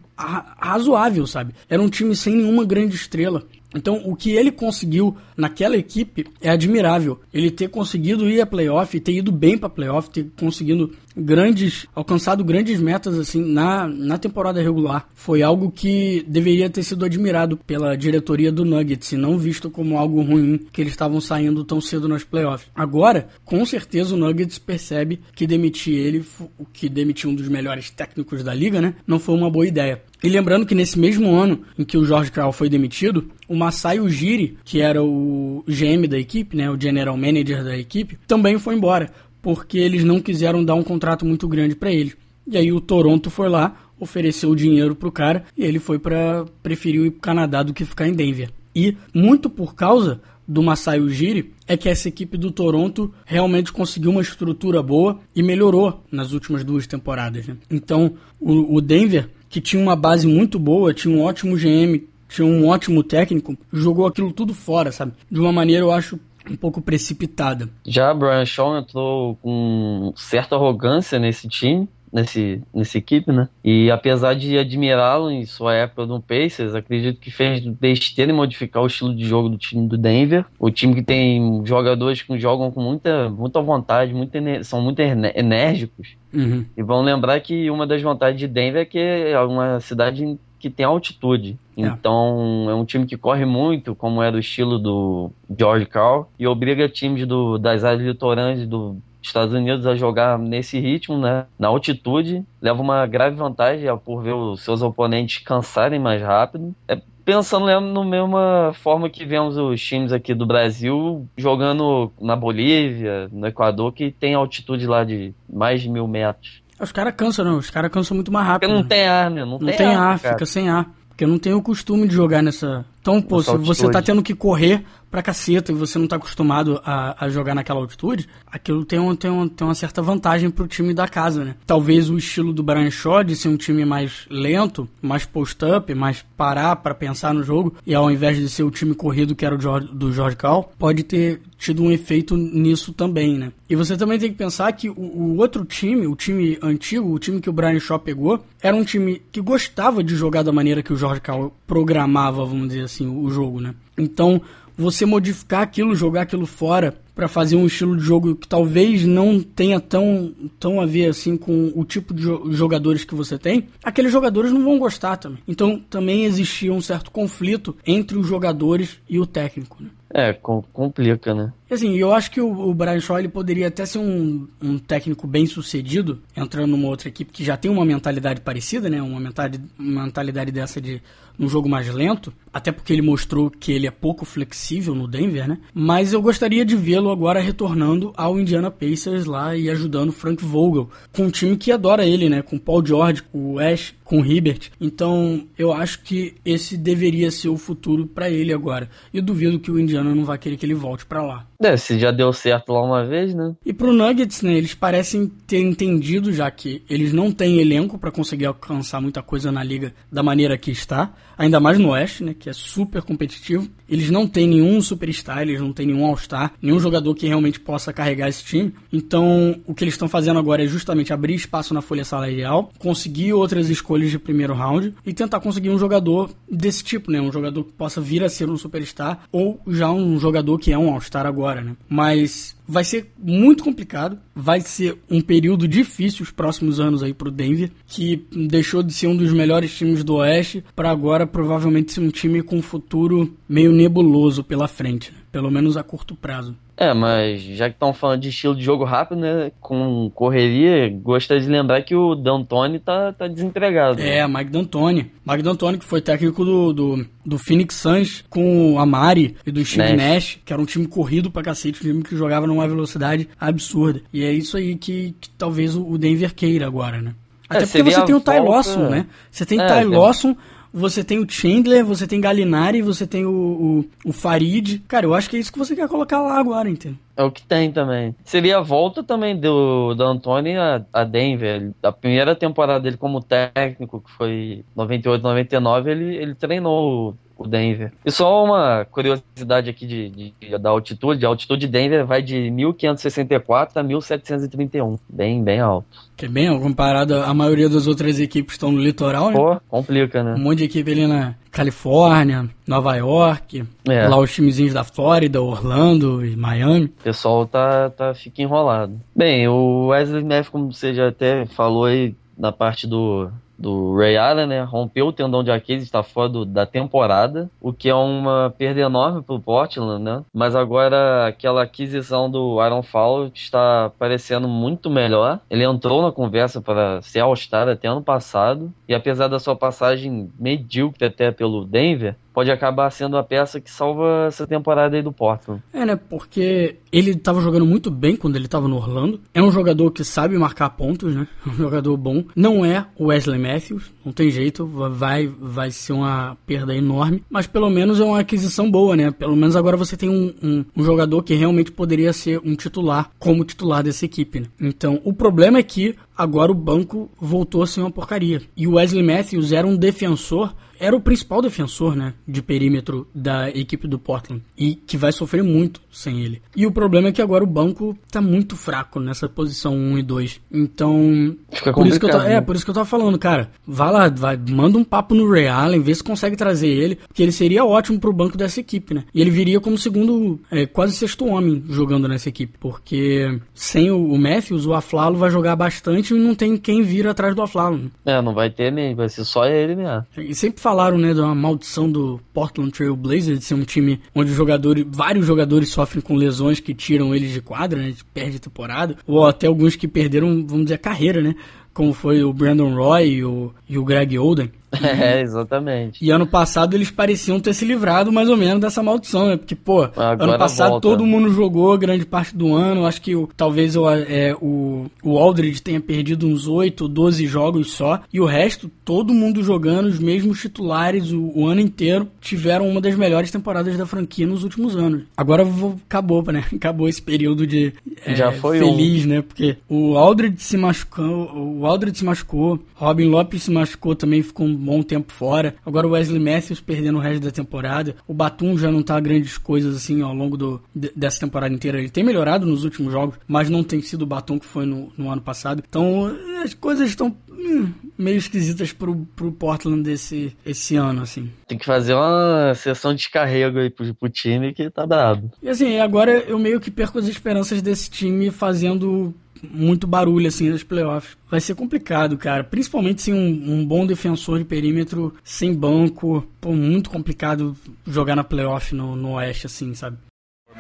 razoável, 0.59 1.27
sabe? 1.27 1.55
Era 1.69 1.83
um 1.83 1.89
time 1.89 2.15
sem 2.15 2.37
nenhuma 2.37 2.65
grande 2.65 2.95
estrela. 2.95 3.43
Então, 3.75 4.03
o 4.05 4.15
que 4.15 4.33
ele 4.33 4.53
conseguiu 4.53 5.17
naquela 5.37 5.77
equipe 5.77 6.27
é 6.41 6.51
admirável. 6.51 7.21
Ele 7.33 7.51
ter 7.51 7.69
conseguido 7.69 8.29
ir 8.29 8.41
a 8.41 8.47
playoff, 8.47 8.99
ter 9.01 9.13
ido 9.13 9.33
bem 9.33 9.57
para 9.57 9.69
playoff, 9.69 10.11
ter 10.11 10.31
conseguido 10.39 10.93
grandes, 11.17 11.87
alcançado 11.95 12.45
grandes 12.45 12.81
metas 12.81 13.19
assim 13.19 13.43
na, 13.45 13.87
na 13.87 14.19
temporada 14.19 14.63
regular, 14.63 15.09
foi 15.15 15.43
algo 15.43 15.71
que 15.71 16.25
deveria 16.27 16.71
ter 16.71 16.83
sido 16.83 17.05
admirado 17.05 17.57
pela 17.57 17.97
diretoria 17.97 18.51
do 18.51 18.65
Nuggets 18.65 19.13
e 19.13 19.17
não 19.17 19.39
visto 19.39 19.71
como 19.71 19.99
algo 19.99 20.23
ruim 20.23 20.59
que 20.73 20.81
eles 20.81 20.93
estavam 20.93 21.21
saindo 21.21 21.65
tão 21.65 21.81
cedo 21.81 22.09
nas 22.09 22.25
playoffs. 22.25 22.71
Agora, 22.75 23.29
com 23.45 23.65
certeza 23.65 24.15
o 24.15 24.19
Nuggets 24.19 24.59
percebe 24.59 25.21
que 25.35 25.47
demitir 25.47 25.95
ele, 25.95 26.25
que 26.73 26.89
demitir 26.89 27.29
um 27.29 27.35
dos 27.35 27.49
melhores 27.49 27.91
técnicos 27.91 28.43
da 28.43 28.55
liga, 28.55 28.81
né, 28.81 28.95
não 29.07 29.19
foi 29.19 29.35
uma 29.35 29.51
boa 29.51 29.67
ideia. 29.67 30.03
E 30.23 30.29
lembrando 30.29 30.65
que 30.65 30.75
nesse 30.75 30.99
mesmo 30.99 31.35
ano 31.35 31.63
em 31.77 31.85
que 31.85 31.99
o 31.99 32.05
Jorge 32.05 32.31
Kral 32.31 32.53
foi 32.53 32.69
demitido, 32.69 33.29
o 33.49 33.57
Masai 33.57 33.99
Ujiri, 33.99 34.57
que 34.65 34.81
era 34.81 35.03
o 35.03 35.65
GM 35.67 36.07
da 36.09 36.17
equipe, 36.17 36.57
né, 36.57 36.71
o 36.71 36.81
General 36.81 37.17
Manager 37.17 37.65
da 37.65 37.77
equipe, 37.77 38.17
também 38.27 38.57
foi 38.57 38.77
embora, 38.77 39.11
porque 39.43 39.79
eles 39.79 40.05
não 40.05 40.21
quiseram 40.21 40.65
dar 40.65 40.75
um 40.75 40.83
contrato 40.83 41.27
muito 41.27 41.47
grande 41.49 41.75
para 41.75 41.93
ele. 41.93 42.15
E 42.47 42.57
aí 42.57 42.73
o 42.73 42.81
Toronto 42.81 43.29
foi 43.29 43.49
lá, 43.49 43.77
ofereceu 44.01 44.51
o 44.51 44.57
dinheiro 44.57 44.95
pro 44.95 45.13
cara 45.13 45.45
e 45.57 45.65
ele 45.65 45.79
foi 45.79 45.99
para 45.99 46.47
preferiu 46.63 47.05
ir 47.05 47.11
pro 47.11 47.21
Canadá 47.21 47.63
do 47.63 47.75
que 47.75 47.85
ficar 47.85 48.09
em 48.09 48.15
Denver. 48.15 48.51
E 48.75 48.97
muito 49.13 49.51
por 49.51 49.75
causa 49.75 50.21
do 50.47 50.63
Masai 50.63 51.01
Ujiri 51.01 51.53
é 51.69 51.77
que 51.77 51.89
essa 51.89 52.09
equipe 52.09 52.37
do 52.37 52.51
Toronto 52.51 53.13
realmente 53.25 53.73
conseguiu 53.73 54.11
uma 54.11 54.23
estrutura 54.23 54.83
boa 54.83 55.21
e 55.35 55.43
melhorou 55.43 56.03
nas 56.11 56.33
últimas 56.33 56.65
duas 56.65 56.87
temporadas. 56.87 57.47
Né? 57.47 57.57
Então 57.71 58.15
o, 58.41 58.77
o 58.77 58.81
Denver 58.81 59.29
que 59.49 59.61
tinha 59.61 59.83
uma 59.83 59.95
base 59.95 60.27
muito 60.27 60.59
boa, 60.59 60.95
tinha 60.95 61.15
um 61.15 61.21
ótimo 61.21 61.57
GM, 61.57 62.03
tinha 62.27 62.47
um 62.47 62.67
ótimo 62.67 63.03
técnico, 63.03 63.55
jogou 63.71 64.07
aquilo 64.07 64.33
tudo 64.33 64.55
fora, 64.55 64.91
sabe? 64.91 65.13
De 65.31 65.39
uma 65.39 65.53
maneira, 65.53 65.85
eu 65.85 65.93
acho, 65.93 66.19
um 66.51 66.57
pouco 66.57 66.81
precipitada. 66.81 67.69
Já 67.87 68.13
Brian 68.13 68.45
Shaw 68.45 68.79
entrou 68.79 69.37
com 69.37 70.13
certa 70.17 70.57
arrogância 70.57 71.19
nesse 71.19 71.49
time, 71.49 71.89
nesse, 72.13 72.63
nessa 72.75 72.99
equipe, 72.99 73.33
né? 73.33 73.49
E 73.65 73.91
apesar 73.91 74.35
de 74.35 74.59
admirá-lo 74.59 75.31
em 75.31 75.47
sua 75.47 75.75
época 75.75 76.07
no 76.07 76.21
Pacers, 76.21 76.75
acredito 76.75 77.19
que 77.19 77.31
fez 77.31 77.65
besteira 77.67 78.31
em 78.31 78.35
modificar 78.35 78.83
o 78.83 78.87
estilo 78.87 79.15
de 79.15 79.25
jogo 79.25 79.49
do 79.49 79.57
time 79.57 79.89
do 79.89 79.97
Denver. 79.97 80.45
O 80.59 80.71
time 80.71 80.95
que 80.95 81.03
tem 81.03 81.63
jogadores 81.65 82.21
que 82.21 82.39
jogam 82.39 82.71
com 82.71 82.83
muita, 82.83 83.31
muita 83.31 83.61
vontade, 83.63 84.13
muito, 84.13 84.33
são 84.63 84.83
muito 84.83 85.01
enérgicos. 85.01 86.17
Uhum. 86.33 86.65
E 86.77 86.83
vão 86.83 87.03
lembrar 87.03 87.41
que 87.41 87.71
uma 87.71 87.87
das 87.87 88.03
vantagens 88.03 88.39
de 88.39 88.49
Denver 88.49 88.83
é 88.83 88.85
que 88.85 88.99
é 88.99 89.39
uma 89.41 89.81
cidade 89.81 90.39
que 90.63 90.71
tem 90.71 90.87
altitude. 90.87 91.59
É. 91.77 91.83
Então, 91.83 92.67
é 92.71 92.75
um 92.75 92.85
time 92.85 93.05
que 93.05 93.17
corre 93.17 93.45
muito, 93.45 93.95
como 93.95 94.23
era 94.23 94.37
o 94.37 94.39
estilo 94.39 94.79
do 94.79 95.33
George 95.59 95.87
Carl, 95.87 96.29
e 96.39 96.47
obriga 96.47 96.89
times 96.89 97.27
do, 97.27 97.59
das 97.59 97.83
áreas 97.83 98.03
litorâneas 98.03 98.67
do 98.67 98.97
Estados 99.21 99.53
Unidos 99.53 99.87
a 99.87 99.97
jogar 99.97 100.39
nesse 100.39 100.79
ritmo, 100.79 101.19
né? 101.19 101.47
Na 101.59 101.69
altitude, 101.69 102.45
leva 102.61 102.81
uma 102.81 103.07
grave 103.07 103.37
vantagem 103.37 103.87
por 103.99 104.23
ver 104.23 104.35
os 104.35 104.63
seus 104.63 104.83
oponentes 104.83 105.43
cansarem 105.45 105.99
mais 105.99 106.23
rápido. 106.23 106.75
É 106.89 106.99
pensando 107.25 107.67
na 107.67 108.05
mesma 108.05 108.73
forma 108.75 109.09
que 109.09 109.25
vemos 109.25 109.57
os 109.57 109.81
times 109.81 110.13
aqui 110.13 110.35
do 110.35 110.45
Brasil 110.45 111.27
jogando 111.37 112.13
na 112.21 112.35
Bolívia, 112.35 113.29
no 113.31 113.47
Equador, 113.47 113.93
que 113.93 114.11
tem 114.11 114.35
altitude 114.35 114.87
lá 114.87 115.05
de 115.05 115.33
mais 115.49 115.81
de 115.81 115.89
mil 115.89 116.07
metros. 116.09 116.62
Os 116.81 116.93
caras 116.93 117.15
cansam, 117.17 117.45
não. 117.45 117.59
Os 117.59 117.71
caras 117.71 117.91
cansam 117.91 118.15
muito 118.15 118.33
mais 118.33 118.47
rápido. 118.47 118.71
Porque 118.71 118.75
não 118.75 118.83
né? 118.83 118.89
tem 118.89 119.07
ar, 119.07 119.31
né? 119.31 119.41
Não, 119.45 119.53
Não 119.53 119.59
tem, 119.59 119.77
tem 119.77 119.95
ar, 119.95 120.13
ar, 120.13 120.19
fica 120.19 120.47
sem 120.47 120.69
ar. 120.69 120.87
Porque 121.09 121.27
não 121.27 121.39
tem 121.39 121.53
o 121.53 121.63
costume 121.63 122.09
de 122.09 122.15
jogar 122.15 122.43
nessa. 122.43 122.85
Então, 123.03 123.21
pô, 123.21 123.43
se 123.43 123.51
você 123.51 123.85
altitude. 123.85 123.93
tá 123.93 124.01
tendo 124.01 124.23
que 124.23 124.33
correr 124.35 124.85
pra 125.11 125.21
caceta 125.23 125.71
e 125.71 125.75
você 125.75 125.99
não 125.99 126.07
tá 126.07 126.17
acostumado 126.17 126.81
a, 126.87 127.27
a 127.27 127.29
jogar 127.29 127.55
naquela 127.55 127.81
altitude, 127.81 128.27
aquilo 128.47 128.83
tem, 128.83 128.99
um, 128.99 129.15
tem, 129.15 129.31
um, 129.31 129.47
tem 129.47 129.67
uma 129.67 129.75
certa 129.75 130.01
vantagem 130.01 130.49
pro 130.51 130.67
time 130.67 130.95
da 130.95 131.07
casa, 131.07 131.45
né? 131.45 131.57
Talvez 131.67 132.09
o 132.09 132.17
estilo 132.17 132.51
do 132.51 132.63
Brian 132.63 132.91
Shaw 132.91 133.23
de 133.23 133.37
ser 133.37 133.49
um 133.49 133.57
time 133.59 133.85
mais 133.85 134.25
lento, 134.31 134.89
mais 135.03 135.27
post-up, 135.27 135.93
mais 135.95 136.25
parar 136.35 136.77
pra 136.77 136.95
pensar 136.95 137.35
no 137.35 137.43
jogo, 137.43 137.75
e 137.87 137.95
ao 137.95 138.11
invés 138.11 138.39
de 138.39 138.49
ser 138.49 138.63
o 138.63 138.71
time 138.71 138.95
corrido 138.95 139.35
que 139.35 139.45
era 139.45 139.55
o 139.55 139.61
George- 139.61 139.89
do 139.93 140.11
George 140.13 140.37
Cal, 140.37 140.73
pode 140.79 141.03
ter 141.03 141.43
tido 141.59 141.83
um 141.83 141.91
efeito 141.93 142.35
nisso 142.37 142.93
também, 142.95 143.37
né? 143.37 143.53
E 143.69 143.77
você 143.77 143.97
também 143.97 144.19
tem 144.19 144.31
que 144.31 144.39
pensar 144.39 144.73
que 144.73 144.89
o, 144.89 144.95
o 144.99 145.37
outro 145.37 145.65
time, 145.65 146.07
o 146.07 146.17
time 146.17 146.57
antigo, 146.63 147.13
o 147.13 147.19
time 147.19 147.39
que 147.41 147.51
o 147.51 147.53
Brian 147.53 147.79
Shaw 147.79 147.99
pegou, 147.99 148.43
era 148.63 148.75
um 148.75 148.83
time 148.85 149.21
que 149.31 149.41
gostava 149.43 150.03
de 150.03 150.15
jogar 150.17 150.43
da 150.43 150.53
maneira 150.53 150.83
que 150.83 150.93
o 150.93 150.97
George 150.97 151.21
Cal 151.21 151.55
programava, 151.67 152.45
vamos 152.47 152.69
dizer 152.69 152.85
assim, 152.85 152.92
o, 153.01 153.23
o 153.25 153.31
jogo, 153.31 153.61
né? 153.61 153.75
Então, 153.97 154.41
você 154.77 155.05
modificar 155.07 155.63
aquilo, 155.63 155.95
jogar 155.95 156.23
aquilo 156.23 156.47
fora 156.47 156.95
pra 157.15 157.29
fazer 157.29 157.57
um 157.57 157.67
estilo 157.67 157.95
de 157.97 158.03
jogo 158.03 158.35
que 158.35 158.49
talvez 158.49 159.05
não 159.05 159.39
tenha 159.43 159.79
tão, 159.79 160.33
tão 160.59 160.81
a 160.81 160.87
ver 160.87 161.11
assim 161.11 161.37
com 161.37 161.71
o 161.75 161.85
tipo 161.85 162.15
de 162.15 162.23
jo- 162.23 162.51
jogadores 162.53 163.05
que 163.05 163.15
você 163.15 163.39
tem, 163.39 163.69
aqueles 163.85 164.11
jogadores 164.11 164.51
não 164.51 164.65
vão 164.65 164.79
gostar 164.79 165.19
também. 165.19 165.39
Então 165.47 165.79
também 165.91 166.25
existia 166.25 166.73
um 166.73 166.81
certo 166.81 167.11
conflito 167.11 167.77
entre 167.87 168.17
os 168.17 168.27
jogadores 168.27 168.97
e 169.11 169.21
o 169.21 169.27
técnico. 169.27 169.77
Né? 169.83 169.91
É, 170.15 170.33
com- 170.33 170.63
complica, 170.73 171.35
né? 171.35 171.53
Assim, 171.71 171.95
eu 171.97 172.13
acho 172.15 172.31
que 172.31 172.41
o, 172.41 172.51
o 172.51 172.75
Brian 172.75 172.99
Shaw 173.01 173.19
ele 173.19 173.29
poderia 173.29 173.69
até 173.69 173.85
ser 173.85 173.99
um, 173.99 174.47
um 174.63 174.79
técnico 174.79 175.27
bem 175.27 175.45
sucedido, 175.47 176.19
entrando 176.35 176.71
numa 176.71 176.89
outra 176.89 177.09
equipe 177.09 177.31
que 177.31 177.45
já 177.45 177.59
tem 177.59 177.71
uma 177.71 177.85
mentalidade 177.85 178.41
parecida, 178.41 178.89
né? 178.89 179.03
Uma 179.03 179.21
mentalidade, 179.21 179.63
uma 179.79 180.05
mentalidade 180.05 180.51
dessa 180.51 180.81
de 180.81 181.01
um 181.45 181.49
jogo 181.49 181.69
mais 181.69 181.93
lento, 181.93 182.33
até 182.53 182.71
porque 182.71 182.93
ele 182.93 183.03
mostrou 183.03 183.51
que 183.51 183.73
ele 183.73 183.87
é 183.87 183.91
pouco 183.91 184.25
flexível 184.25 184.95
no 184.95 185.09
Denver, 185.09 185.49
né? 185.49 185.59
Mas 185.75 186.13
eu 186.13 186.23
gostaria 186.23 186.65
de 186.65 186.77
vê-lo 186.77 187.11
agora 187.11 187.41
retornando 187.41 188.13
ao 188.17 188.39
Indiana 188.39 188.71
Pacers 188.71 189.25
lá 189.25 189.57
e 189.57 189.69
ajudando 189.69 190.13
Frank 190.13 190.45
Vogel, 190.45 190.89
com 191.13 191.25
um 191.25 191.31
time 191.31 191.57
que 191.57 191.73
adora 191.73 192.05
ele, 192.05 192.29
né? 192.29 192.43
Com 192.43 192.59
Paul 192.59 192.85
George, 192.85 193.23
o 193.33 193.59
Ash, 193.59 193.95
com 194.13 194.21
o 194.21 194.27
Hibbert. 194.27 194.69
Então, 194.79 195.47
eu 195.57 195.73
acho 195.73 196.03
que 196.03 196.35
esse 196.45 196.77
deveria 196.77 197.31
ser 197.31 197.49
o 197.49 197.57
futuro 197.57 198.07
pra 198.07 198.29
ele 198.29 198.53
agora. 198.53 198.91
E 199.11 199.17
eu 199.17 199.23
duvido 199.23 199.59
que 199.59 199.71
o 199.71 199.81
Indiana 199.81 200.15
não 200.15 200.23
vai 200.23 200.37
querer 200.37 200.59
que 200.59 200.67
ele 200.67 200.75
volte 200.75 201.07
pra 201.07 201.23
lá. 201.23 201.47
É, 201.65 201.77
se 201.77 201.99
já 201.99 202.11
deu 202.11 202.33
certo 202.33 202.73
lá 202.73 202.83
uma 202.83 203.07
vez, 203.07 203.33
né? 203.35 203.55
E 203.65 203.73
pro 203.73 203.93
Nuggets, 203.93 204.43
né, 204.43 204.53
eles 204.55 204.75
parecem 204.75 205.29
ter 205.47 205.61
entendido 205.61 206.33
já 206.33 206.51
que 206.51 206.83
eles 206.91 207.13
não 207.13 207.31
têm 207.31 207.61
elenco 207.61 207.99
pra 207.99 208.11
conseguir 208.11 208.47
alcançar 208.47 209.01
muita 209.01 209.23
coisa 209.23 209.53
na 209.53 209.63
liga 209.63 209.95
da 210.11 210.23
maneira 210.23 210.59
que 210.59 210.73
está, 210.73 211.15
ainda 211.39 211.61
mais 211.61 211.79
no 211.79 211.91
Oeste, 211.91 212.25
né, 212.25 212.35
que 212.37 212.51
é 212.51 212.53
super 212.53 213.03
competitivo. 213.03 213.69
Eles 213.89 214.11
não 214.11 214.27
têm 214.27 214.49
nenhum 214.49 214.81
superstar, 214.81 215.43
eles 215.43 215.61
não 215.61 215.73
têm 215.73 215.87
nenhum 215.87 216.05
All-Star, 216.05 216.53
nenhum 216.61 216.81
jogador 216.81 217.15
que 217.15 217.29
realmente 217.29 217.61
possa 217.61 217.93
carregar 217.93 218.29
esse 218.29 218.45
time. 218.45 218.75
Então, 218.93 219.61
o 219.65 219.73
que 219.73 219.85
eles 219.85 219.95
estão 219.95 220.09
fazendo 220.09 220.41
agora 220.41 220.65
é 220.65 220.67
justamente 220.67 221.13
abrir 221.13 221.35
espaço 221.35 221.73
na 221.73 221.81
folha 221.81 222.05
salarial, 222.05 222.73
conseguir 222.79 223.35
outras 223.35 223.71
escolhas 223.71 224.02
de 224.11 224.19
primeiro 224.19 224.55
round 224.55 224.95
e 225.05 225.13
tentar 225.13 225.41
conseguir 225.41 225.71
um 225.71 225.79
jogador 225.79 226.31
desse 226.51 226.83
tipo, 226.83 227.11
né, 227.11 227.21
um 227.21 227.33
jogador 227.33 227.65
que 227.65 227.73
possa 227.73 228.01
vir 228.01 228.23
a 228.23 228.29
ser 228.29 228.49
um 228.49 228.57
superstar 228.57 229.25
ou 229.31 229.61
já 229.67 229.91
um 229.91 230.19
jogador 230.19 230.59
que 230.59 230.73
é 230.73 230.79
um 230.79 230.93
All-Star 230.93 231.27
agora, 231.27 231.61
né? 231.61 231.77
Mas 231.89 232.57
vai 232.67 232.85
ser 232.85 233.13
muito 233.19 233.65
complicado, 233.65 234.19
vai 234.35 234.61
ser 234.61 234.97
um 235.11 235.21
período 235.21 235.69
difícil 235.69 236.23
os 236.23 236.31
próximos 236.31 236.81
anos 236.81 237.03
aí 237.03 237.13
pro 237.13 237.31
Denver, 237.31 237.71
que 237.87 238.27
deixou 238.49 238.83
de 238.83 238.93
ser 238.93 239.07
um 239.07 239.17
dos 239.17 239.33
melhores 239.33 239.77
times 239.77 240.03
do 240.03 240.15
Oeste 240.15 240.65
para 240.75 240.91
agora 240.91 241.27
provavelmente 241.27 241.93
ser 241.93 242.01
um 242.01 242.11
time 242.11 242.43
com 242.43 242.57
um 242.57 242.63
futuro 242.63 243.37
meio 243.49 243.73
nebuloso 243.73 244.43
pela 244.43 244.69
frente, 244.69 245.13
né? 245.13 245.19
pelo 245.31 245.51
menos 245.51 245.77
a 245.77 245.83
curto 245.83 246.15
prazo. 246.15 246.57
É, 246.83 246.95
mas 246.95 247.43
já 247.43 247.69
que 247.69 247.75
estão 247.77 247.93
falando 247.93 248.21
de 248.21 248.29
estilo 248.31 248.55
de 248.57 248.63
jogo 248.63 248.85
rápido, 248.85 249.21
né? 249.21 249.53
Com 249.61 250.11
correria, 250.15 250.89
gostaria 250.91 251.43
de 251.43 251.49
lembrar 251.49 251.83
que 251.83 251.95
o 251.95 252.15
D'Antoni 252.15 252.79
tá, 252.79 253.13
tá 253.13 253.29
desempregado. 253.29 253.99
né? 253.99 254.19
É, 254.19 254.27
Mike 254.29 254.51
D'Antoni. 254.51 255.11
Mike 255.27 255.43
D'Antoni 255.43 255.79
que 255.79 255.85
foi 255.85 256.01
técnico 256.01 256.45
do, 256.45 256.73
do, 256.73 257.07
do 257.25 257.39
Phoenix 257.39 257.77
Suns 257.77 258.25
com 258.29 258.75
o 258.75 258.79
Amari 258.79 259.37
e 259.47 259.51
do 259.53 259.65
Steve 259.65 259.97
Nash. 259.97 260.15
Nash, 260.15 260.39
que 260.45 260.53
era 260.53 260.61
um 260.61 260.65
time 260.67 260.87
corrido 260.87 261.31
pra 261.31 261.43
cacete, 261.43 261.79
um 261.81 261.91
time 261.91 262.03
que 262.03 262.17
jogava 262.17 262.47
numa 262.47 262.67
velocidade 262.67 263.29
absurda. 263.41 264.01
E 264.13 264.25
é 264.25 264.33
isso 264.33 264.57
aí 264.57 264.77
que, 264.77 265.15
que 265.21 265.31
talvez 265.31 265.77
o 265.77 265.97
Denver 265.99 266.35
queira 266.35 266.67
agora, 266.67 267.01
né? 267.01 267.15
Até 267.49 267.65
É, 267.65 267.67
porque 267.67 267.83
você 267.83 268.03
tem 268.05 268.15
o 268.15 268.21
Ty 268.21 268.31
volta- 268.39 268.51
Lawson, 268.51 268.89
né? 268.89 269.07
Você 269.31 269.45
tem 269.45 269.61
É, 269.61 269.67
Ty 269.67 269.85
Lawson, 269.85 270.35
você 270.73 271.05
tem 271.05 271.19
o 271.19 271.29
Chandler, 271.29 271.85
você 271.85 272.07
tem 272.07 272.21
Galinari, 272.21 272.81
você 272.81 273.07
tem 273.07 273.27
o, 273.27 273.31
o, 273.31 273.85
o 274.09 274.13
Farid. 274.13 274.79
Cara, 274.89 275.07
eu 275.07 275.15
acho 275.15 275.29
que 275.29 275.37
é 275.37 275.39
isso 275.39 275.53
que 275.53 275.59
você 275.59 275.77
quer 275.77 275.89
colocar 275.89 276.21
lá 276.21 276.39
agora, 276.39 276.69
entendeu? 276.71 276.99
É 277.17 277.23
o 277.23 277.31
que 277.31 277.43
tem 277.43 277.71
também. 277.71 278.15
Seria 278.25 278.59
a 278.59 278.63
volta 278.63 279.03
também 279.03 279.39
do, 279.39 279.95
do 279.95 280.03
Antony 280.03 280.57
a, 280.57 280.83
a 280.93 281.05
Denver. 281.05 281.73
A 281.83 281.93
primeira 281.93 282.35
temporada 282.35 282.81
dele 282.81 282.97
como 282.97 283.23
técnico, 283.23 284.01
que 284.01 284.11
foi 284.13 284.65
98, 284.75 285.23
99, 285.23 285.91
ele, 285.91 286.17
ele 286.17 286.35
treinou 286.35 287.15
o- 287.45 287.49
Denver. 287.49 287.93
E 288.05 288.11
só 288.11 288.45
uma 288.45 288.85
curiosidade 288.91 289.69
aqui 289.71 289.87
de, 289.87 290.09
de- 290.41 290.59
da 290.59 290.71
altitude. 290.71 291.25
A 291.25 291.29
altitude 291.29 291.67
de 291.67 291.73
Denver 291.73 292.05
vai 292.07 292.23
de 292.23 292.51
1564 292.51 293.79
a 293.79 293.83
1731. 293.83 294.99
Bem, 295.09 295.43
bem 295.43 295.61
alto. 295.61 295.87
Que 296.17 296.27
é 296.27 296.29
bem, 296.29 296.59
comparado 296.61 297.15
à 297.17 297.33
maioria 297.35 297.69
das 297.69 297.87
outras 297.87 298.21
equipes 298.21 298.53
que 298.53 298.57
estão 298.57 298.71
no 298.73 298.81
litoral, 298.81 299.31
né? 299.31 299.37
Pô, 299.37 299.61
complica, 299.69 300.23
né? 300.23 300.35
Um 300.35 300.39
monte 300.43 300.59
de 300.59 300.65
equipe 300.65 300.91
ali 300.93 301.07
na 301.07 301.35
Califórnia, 301.51 302.49
Nova 302.67 302.95
York, 302.97 303.65
É. 303.89 304.07
lá 304.07 304.19
os 304.19 304.33
timezinhos 304.33 304.73
da 304.75 304.85
Flórida, 304.85 305.41
Orlando 305.43 306.25
e 306.25 306.37
Miami. 306.37 306.85
O 306.87 307.03
pessoal 307.03 307.47
tá, 307.47 307.91
tá, 307.91 308.15
fica 308.15 308.43
enrolado. 308.43 309.01
Bem, 309.15 309.49
o 309.49 309.87
Wesley 309.89 310.23
Matthews, 310.23 310.49
como 310.49 310.73
você 310.73 310.95
já 310.95 311.09
até 311.09 311.45
falou 311.47 311.85
aí 311.87 312.15
na 312.39 312.53
parte 312.53 312.87
do, 312.87 313.31
do 313.63 313.97
Ray 313.97 314.17
Allen, 314.17 314.47
né? 314.47 314.63
Rompeu 314.63 315.07
o 315.07 315.13
tendão 315.13 315.45
de 315.45 315.51
Aquiles, 315.51 315.85
está 315.85 316.03
fora 316.03 316.29
do- 316.29 316.45
da 316.45 316.67
temporada, 316.67 317.49
o 317.61 317.73
que 317.73 317.89
é 317.89 317.95
uma 317.95 318.53
perda 318.59 318.81
enorme 318.81 319.23
pro 319.23 319.41
Portland, 319.41 320.03
né? 320.03 320.23
Mas 320.35 320.57
agora 320.57 321.27
aquela 321.27 321.63
aquisição 321.63 322.29
do 322.31 322.59
Aaron 322.61 322.83
Fowler 322.83 323.31
está 323.35 323.91
parecendo 323.99 324.49
muito 324.49 324.91
melhor. 324.91 325.39
Ele 325.49 325.65
entrou 325.65 326.03
na 326.03 326.11
conversa 326.11 326.61
para 326.61 327.01
ser 327.03 327.21
All-Star 327.21 327.69
até 327.69 327.87
ano 327.87 328.03
passado, 328.03 328.73
e 328.89 328.95
apesar 328.95 329.29
da 329.29 329.39
sua 329.39 329.55
passagem 329.55 330.31
medíocre 330.39 331.07
até 331.07 331.31
pelo 331.31 331.65
Denver, 331.65 332.17
pode 332.33 332.51
acabar 332.51 332.91
sendo 332.91 333.17
a 333.17 333.23
peça 333.23 333.61
que 333.61 333.71
salva 333.71 334.27
essa 334.29 334.47
temporada 334.47 334.97
aí 334.97 335.03
do 335.03 335.13
Portland. 335.13 335.63
É, 335.73 335.85
né? 335.85 335.97
Porque 335.97 336.77
ele 336.91 337.15
tava 337.15 337.41
jogando 337.41 337.67
muito 337.67 337.91
bem 337.91 338.17
quando 338.17 338.37
ele 338.37 338.49
tava 338.49 338.69
no 338.69 338.77
Orlando. 338.77 339.21
É 339.33 339.43
um 339.43 339.51
jogador 339.51 339.91
que 339.91 340.05
sabe 340.05 340.37
marcar 340.37 340.71
pontos, 340.71 341.15
né? 341.15 341.27
Um 341.53 341.55
jogador 341.55 341.97
bom. 341.97 342.25
Não 342.35 342.65
é 342.65 342.87
o 342.97 343.07
Wesley 343.07 343.39
Matthews, 343.39 343.93
não 344.05 344.13
tem 344.13 344.31
jeito. 344.31 344.67
Vai, 344.67 345.27
vai 345.27 345.71
ser 345.71 345.93
uma 345.93 346.37
perda 346.47 346.75
enorme. 346.75 347.23
Mas 347.29 347.47
pelo 347.47 347.69
menos 347.69 348.01
é 348.01 348.05
uma 348.05 348.21
aquisição 348.21 348.71
boa, 348.71 348.97
né? 348.97 349.11
Pelo 349.11 349.37
menos 349.37 349.55
agora 349.55 349.77
você 349.77 349.97
tem 349.97 350.09
um, 350.09 350.33
um, 350.43 350.65
um 350.77 350.83
jogador 350.83 351.23
que 351.23 351.35
realmente 351.35 351.71
poderia 351.71 352.13
ser 352.13 352.41
um 352.45 352.55
titular, 352.55 353.11
como 353.19 353.45
titular 353.45 353.83
dessa 353.83 354.05
equipe, 354.05 354.41
né? 354.41 354.47
Então, 354.61 355.01
o 355.05 355.13
problema 355.13 355.59
é 355.59 355.63
que 355.63 355.95
agora 356.17 356.51
o 356.51 356.55
banco 356.55 357.11
voltou 357.21 357.63
a 357.63 357.67
ser 357.67 357.81
uma 357.81 357.91
porcaria. 357.91 358.43
E 358.57 358.67
o 358.67 358.75
Wesley 358.75 359.03
Matthews 359.03 359.53
era 359.53 359.67
um 359.67 359.77
defensor 359.77 360.55
era 360.83 360.97
o 360.97 361.01
principal 361.01 361.41
defensor, 361.41 361.95
né, 361.95 362.13
de 362.27 362.43
perímetro 362.43 363.07
da 363.15 363.49
equipe 363.51 363.87
do 363.87 364.01
Portland 364.01 364.43
e 364.59 364.75
que 364.75 364.97
vai 364.97 365.13
sofrer 365.13 365.45
muito 365.45 365.81
sem 365.93 366.21
ele. 366.21 366.43
E 366.57 366.67
o 366.67 366.73
problema 366.73 367.09
é 367.09 367.13
que 367.13 367.23
agora 367.23 367.45
o 367.45 367.47
banco 367.47 367.97
tá 368.11 368.21
muito 368.21 368.57
fraco 368.57 368.99
nessa 368.99 369.29
posição 369.29 369.75
1 369.75 369.99
e 369.99 370.03
2. 370.03 370.41
Então, 370.51 371.37
Fica 371.51 371.73
por 371.73 371.87
isso 371.87 372.01
que 372.01 372.07
eu 372.07 372.21
é, 372.21 372.29
né? 372.35 372.41
por 372.41 372.57
isso 372.57 372.65
que 372.65 372.71
eu 372.71 372.75
tava 372.75 372.87
falando, 372.87 373.17
cara. 373.19 373.51
Vai 373.65 373.93
lá, 373.93 374.09
vai, 374.09 374.37
manda 374.37 374.77
um 374.77 374.83
papo 374.83 375.15
no 375.15 375.31
Ray 375.31 375.47
Allen, 375.47 375.81
vê 375.81 375.95
se 375.95 376.03
consegue 376.03 376.35
trazer 376.35 376.69
ele, 376.69 376.97
porque 376.97 377.23
ele 377.23 377.33
seria 377.33 377.65
ótimo 377.65 378.01
pro 378.01 378.13
banco 378.13 378.37
dessa 378.37 378.59
equipe, 378.59 378.93
né? 378.93 379.05
E 379.15 379.21
ele 379.21 379.31
viria 379.31 379.61
como 379.61 379.79
segundo, 379.79 380.41
é, 380.51 380.67
quase 380.67 380.97
sexto 380.97 381.27
homem 381.27 381.63
jogando 381.69 382.09
nessa 382.09 382.29
equipe, 382.29 382.59
porque 382.59 383.39
sem 383.55 383.91
o, 383.91 384.13
o 384.13 384.19
Matthews, 384.19 384.67
o 384.67 384.75
Aflalo 384.75 385.17
vai 385.17 385.31
jogar 385.31 385.55
bastante 385.55 386.13
e 386.13 386.19
não 386.19 386.35
tem 386.35 386.57
quem 386.57 386.83
vir 386.83 387.07
atrás 387.07 387.37
do 387.37 387.43
Aflalo. 387.43 387.77
Né? 387.77 387.91
É, 388.05 388.21
não 388.21 388.35
vai 388.35 388.51
ter 388.51 388.73
mesmo, 388.73 388.97
vai 388.97 389.09
ser 389.09 389.25
só 389.25 389.47
ele 389.47 389.77
mesmo. 389.77 390.05
E 390.17 390.35
sempre 390.35 390.61
falaram, 390.73 390.97
né, 390.97 391.13
da 391.13 391.35
maldição 391.35 391.91
do 391.91 392.19
Portland 392.33 392.71
Trail 392.71 392.97
Blazers 392.97 393.41
de 393.41 393.45
ser 393.45 393.53
um 393.53 393.63
time 393.63 394.01
onde 394.15 394.31
os 394.31 394.37
jogadores, 394.37 394.87
vários 394.89 395.27
jogadores 395.27 395.69
sofrem 395.69 396.01
com 396.01 396.15
lesões 396.15 396.61
que 396.61 396.73
tiram 396.73 397.15
eles 397.15 397.31
de 397.31 397.43
quadra, 397.43 397.79
né, 397.79 397.91
de 397.91 398.03
perde 398.03 398.39
temporada, 398.39 398.97
ou 399.07 399.27
até 399.27 399.47
alguns 399.47 399.77
que 399.77 399.87
perderam, 399.87 400.29
vamos 400.47 400.65
dizer, 400.65 400.77
a 400.77 400.79
carreira, 400.79 401.21
né, 401.21 401.35
como 401.75 401.93
foi 401.93 402.25
o 402.25 402.33
Brandon 402.33 402.75
Roy 402.75 403.07
e 403.07 403.25
o, 403.25 403.53
e 403.69 403.77
o 403.77 403.85
Greg 403.85 404.19
Oden. 404.19 404.51
É, 404.83 405.21
exatamente. 405.21 406.05
E 406.05 406.11
ano 406.11 406.27
passado 406.27 406.75
eles 406.75 406.91
pareciam 406.91 407.39
ter 407.41 407.53
se 407.55 407.65
livrado 407.65 408.11
mais 408.13 408.29
ou 408.29 408.37
menos 408.37 408.61
dessa 408.61 408.83
maldição, 408.83 409.27
né? 409.29 409.37
Porque, 409.37 409.55
pô, 409.55 409.83
Agora 409.83 410.25
ano 410.25 410.39
passado 410.39 410.71
volta. 410.73 410.89
todo 410.89 411.07
mundo 411.07 411.31
jogou 411.31 411.77
grande 411.79 412.05
parte 412.07 412.37
do 412.37 412.55
ano. 412.55 412.87
Acho 412.87 413.01
que 413.01 413.15
o, 413.15 413.29
talvez 413.37 413.77
o, 413.77 413.89
é, 413.91 414.35
o, 414.41 414.87
o 415.03 415.19
Aldridge 415.19 415.63
tenha 415.63 415.81
perdido 415.81 416.27
uns 416.27 416.47
8, 416.47 416.89
12 416.89 417.27
jogos 417.27 417.73
só. 417.73 418.01
E 418.13 418.21
o 418.21 418.25
resto, 418.27 418.71
todo 418.85 419.13
mundo 419.15 419.43
jogando, 419.43 419.87
os 419.87 419.99
mesmos 419.99 420.41
titulares 420.41 421.13
o, 421.13 421.31
o 421.35 421.47
ano 421.47 421.61
inteiro. 421.61 422.09
Tiveram 422.21 422.69
uma 422.69 422.81
das 422.81 422.95
melhores 422.97 423.31
temporadas 423.31 423.77
da 423.77 423.87
franquia 423.87 424.27
nos 424.27 424.43
últimos 424.45 424.75
anos. 424.77 425.03
Agora 425.17 425.45
vou- 425.45 425.77
acabou, 425.89 426.23
né? 426.33 426.45
Acabou 426.63 426.89
esse 426.89 427.03
período 427.03 427.47
de 427.47 427.73
é, 428.07 428.15
Já 428.15 428.31
foi 428.33 428.61
um. 428.63 428.67
feliz, 428.77 429.05
né? 429.05 429.23
Porque 429.23 429.57
o 429.69 429.97
Aldridge 429.99 430.43
se 430.43 430.57
machucou, 430.57 431.31
o 431.61 431.67
Aldridge 431.67 431.99
se 431.99 432.05
machucou, 432.05 432.59
Robin 432.75 433.07
Lopes 433.09 433.43
se 433.45 433.51
machucou 433.51 433.95
também, 433.95 434.23
ficou 434.23 434.47
um 434.47 434.55
bom 434.63 434.83
tempo 434.83 435.13
fora. 435.13 435.55
Agora 435.65 435.87
o 435.87 435.91
Wesley 435.91 436.21
Matthews 436.21 436.61
perdendo 436.61 436.99
o 436.99 437.01
resto 437.01 437.23
da 437.25 437.31
temporada. 437.31 437.97
O 438.07 438.15
Batum 438.15 438.57
já 438.57 438.71
não 438.71 438.83
tá 438.83 438.99
grandes 439.01 439.37
coisas 439.39 439.77
assim 439.77 440.03
ao 440.03 440.15
longo 440.15 440.37
do, 440.37 440.63
de- 440.75 440.93
dessa 440.95 441.21
temporada 441.21 441.55
inteira. 441.55 441.79
Ele 441.79 441.91
tem 441.91 442.05
melhorado 442.05 442.47
nos 442.47 442.65
últimos 442.65 442.93
jogos, 442.93 443.17
mas 443.27 443.51
não 443.51 443.63
tem 443.65 443.81
sido 443.83 444.03
o 444.03 444.07
Batum 444.07 444.39
que 444.39 444.47
foi 444.47 444.65
no, 444.67 444.93
no 444.97 445.11
ano 445.11 445.21
passado. 445.23 445.63
Então 445.69 446.15
as 446.43 446.55
coisas 446.55 446.89
estão 446.89 447.15
hum, 447.31 447.71
meio 447.99 448.17
esquisitas 448.17 448.73
pro, 448.73 448.95
pro 449.17 449.33
Portland 449.33 449.83
desse 449.83 450.37
esse 450.45 450.77
ano, 450.77 451.03
assim. 451.03 451.31
Tem 451.47 451.59
que 451.59 451.65
fazer 451.67 451.95
uma 451.95 452.55
sessão 452.55 452.93
de 452.93 452.99
descarrego 452.99 453.59
aí 453.59 453.71
pro, 453.71 453.95
pro 453.95 454.09
time 454.09 454.53
que 454.53 454.71
tá 454.71 454.87
brabo. 454.87 455.31
E 455.43 455.49
assim, 455.49 455.79
agora 455.79 456.13
eu 456.13 456.39
meio 456.39 456.61
que 456.61 456.71
perco 456.71 456.99
as 456.99 457.07
esperanças 457.09 457.61
desse 457.63 457.91
time 457.91 458.31
fazendo 458.31 459.15
muito 459.43 459.87
barulho 459.87 460.29
assim 460.29 460.51
nos 460.51 460.63
playoffs. 460.63 461.17
Vai 461.31 461.41
ser 461.41 461.55
complicado, 461.55 462.17
cara. 462.17 462.45
Principalmente 462.45 463.03
sem 463.03 463.15
um, 463.15 463.53
um 463.53 463.67
bom 463.67 463.87
defensor 463.87 464.39
de 464.39 464.45
perímetro, 464.45 465.15
sem 465.25 465.53
banco. 465.53 466.27
Pô, 466.41 466.53
muito 466.53 466.91
complicado 466.91 467.57
jogar 467.87 468.15
na 468.17 468.25
playoff 468.25 468.75
no, 468.75 468.95
no 468.95 469.15
Oeste, 469.15 469.47
assim, 469.47 469.75
sabe? 469.75 469.97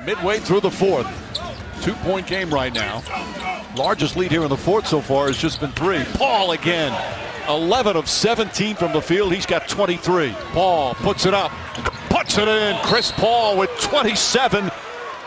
Midway 0.04 0.40
through 0.40 0.60
the 0.60 0.70
fourth. 0.70 1.06
Two 1.82 1.94
point 2.04 2.26
game 2.26 2.50
right 2.52 2.72
now. 2.74 3.02
Largest 3.76 4.16
lead 4.16 4.30
here 4.30 4.44
in 4.44 4.48
the 4.48 4.56
fourth 4.56 4.86
so 4.86 5.00
far 5.00 5.28
has 5.28 5.36
just 5.36 5.60
been 5.60 5.72
three. 5.72 6.04
Paul 6.18 6.52
again. 6.52 6.92
11 7.48 7.96
of 7.96 8.08
17 8.08 8.76
from 8.76 8.92
the 8.92 9.00
field. 9.00 9.32
He's 9.32 9.46
got 9.46 9.68
23. 9.68 10.32
Paul 10.52 10.94
puts 10.94 11.26
it 11.26 11.34
up. 11.34 11.50
Puts 12.08 12.38
it 12.38 12.46
in. 12.46 12.76
Chris 12.84 13.10
Paul 13.12 13.58
with 13.58 13.70
27. 13.80 14.70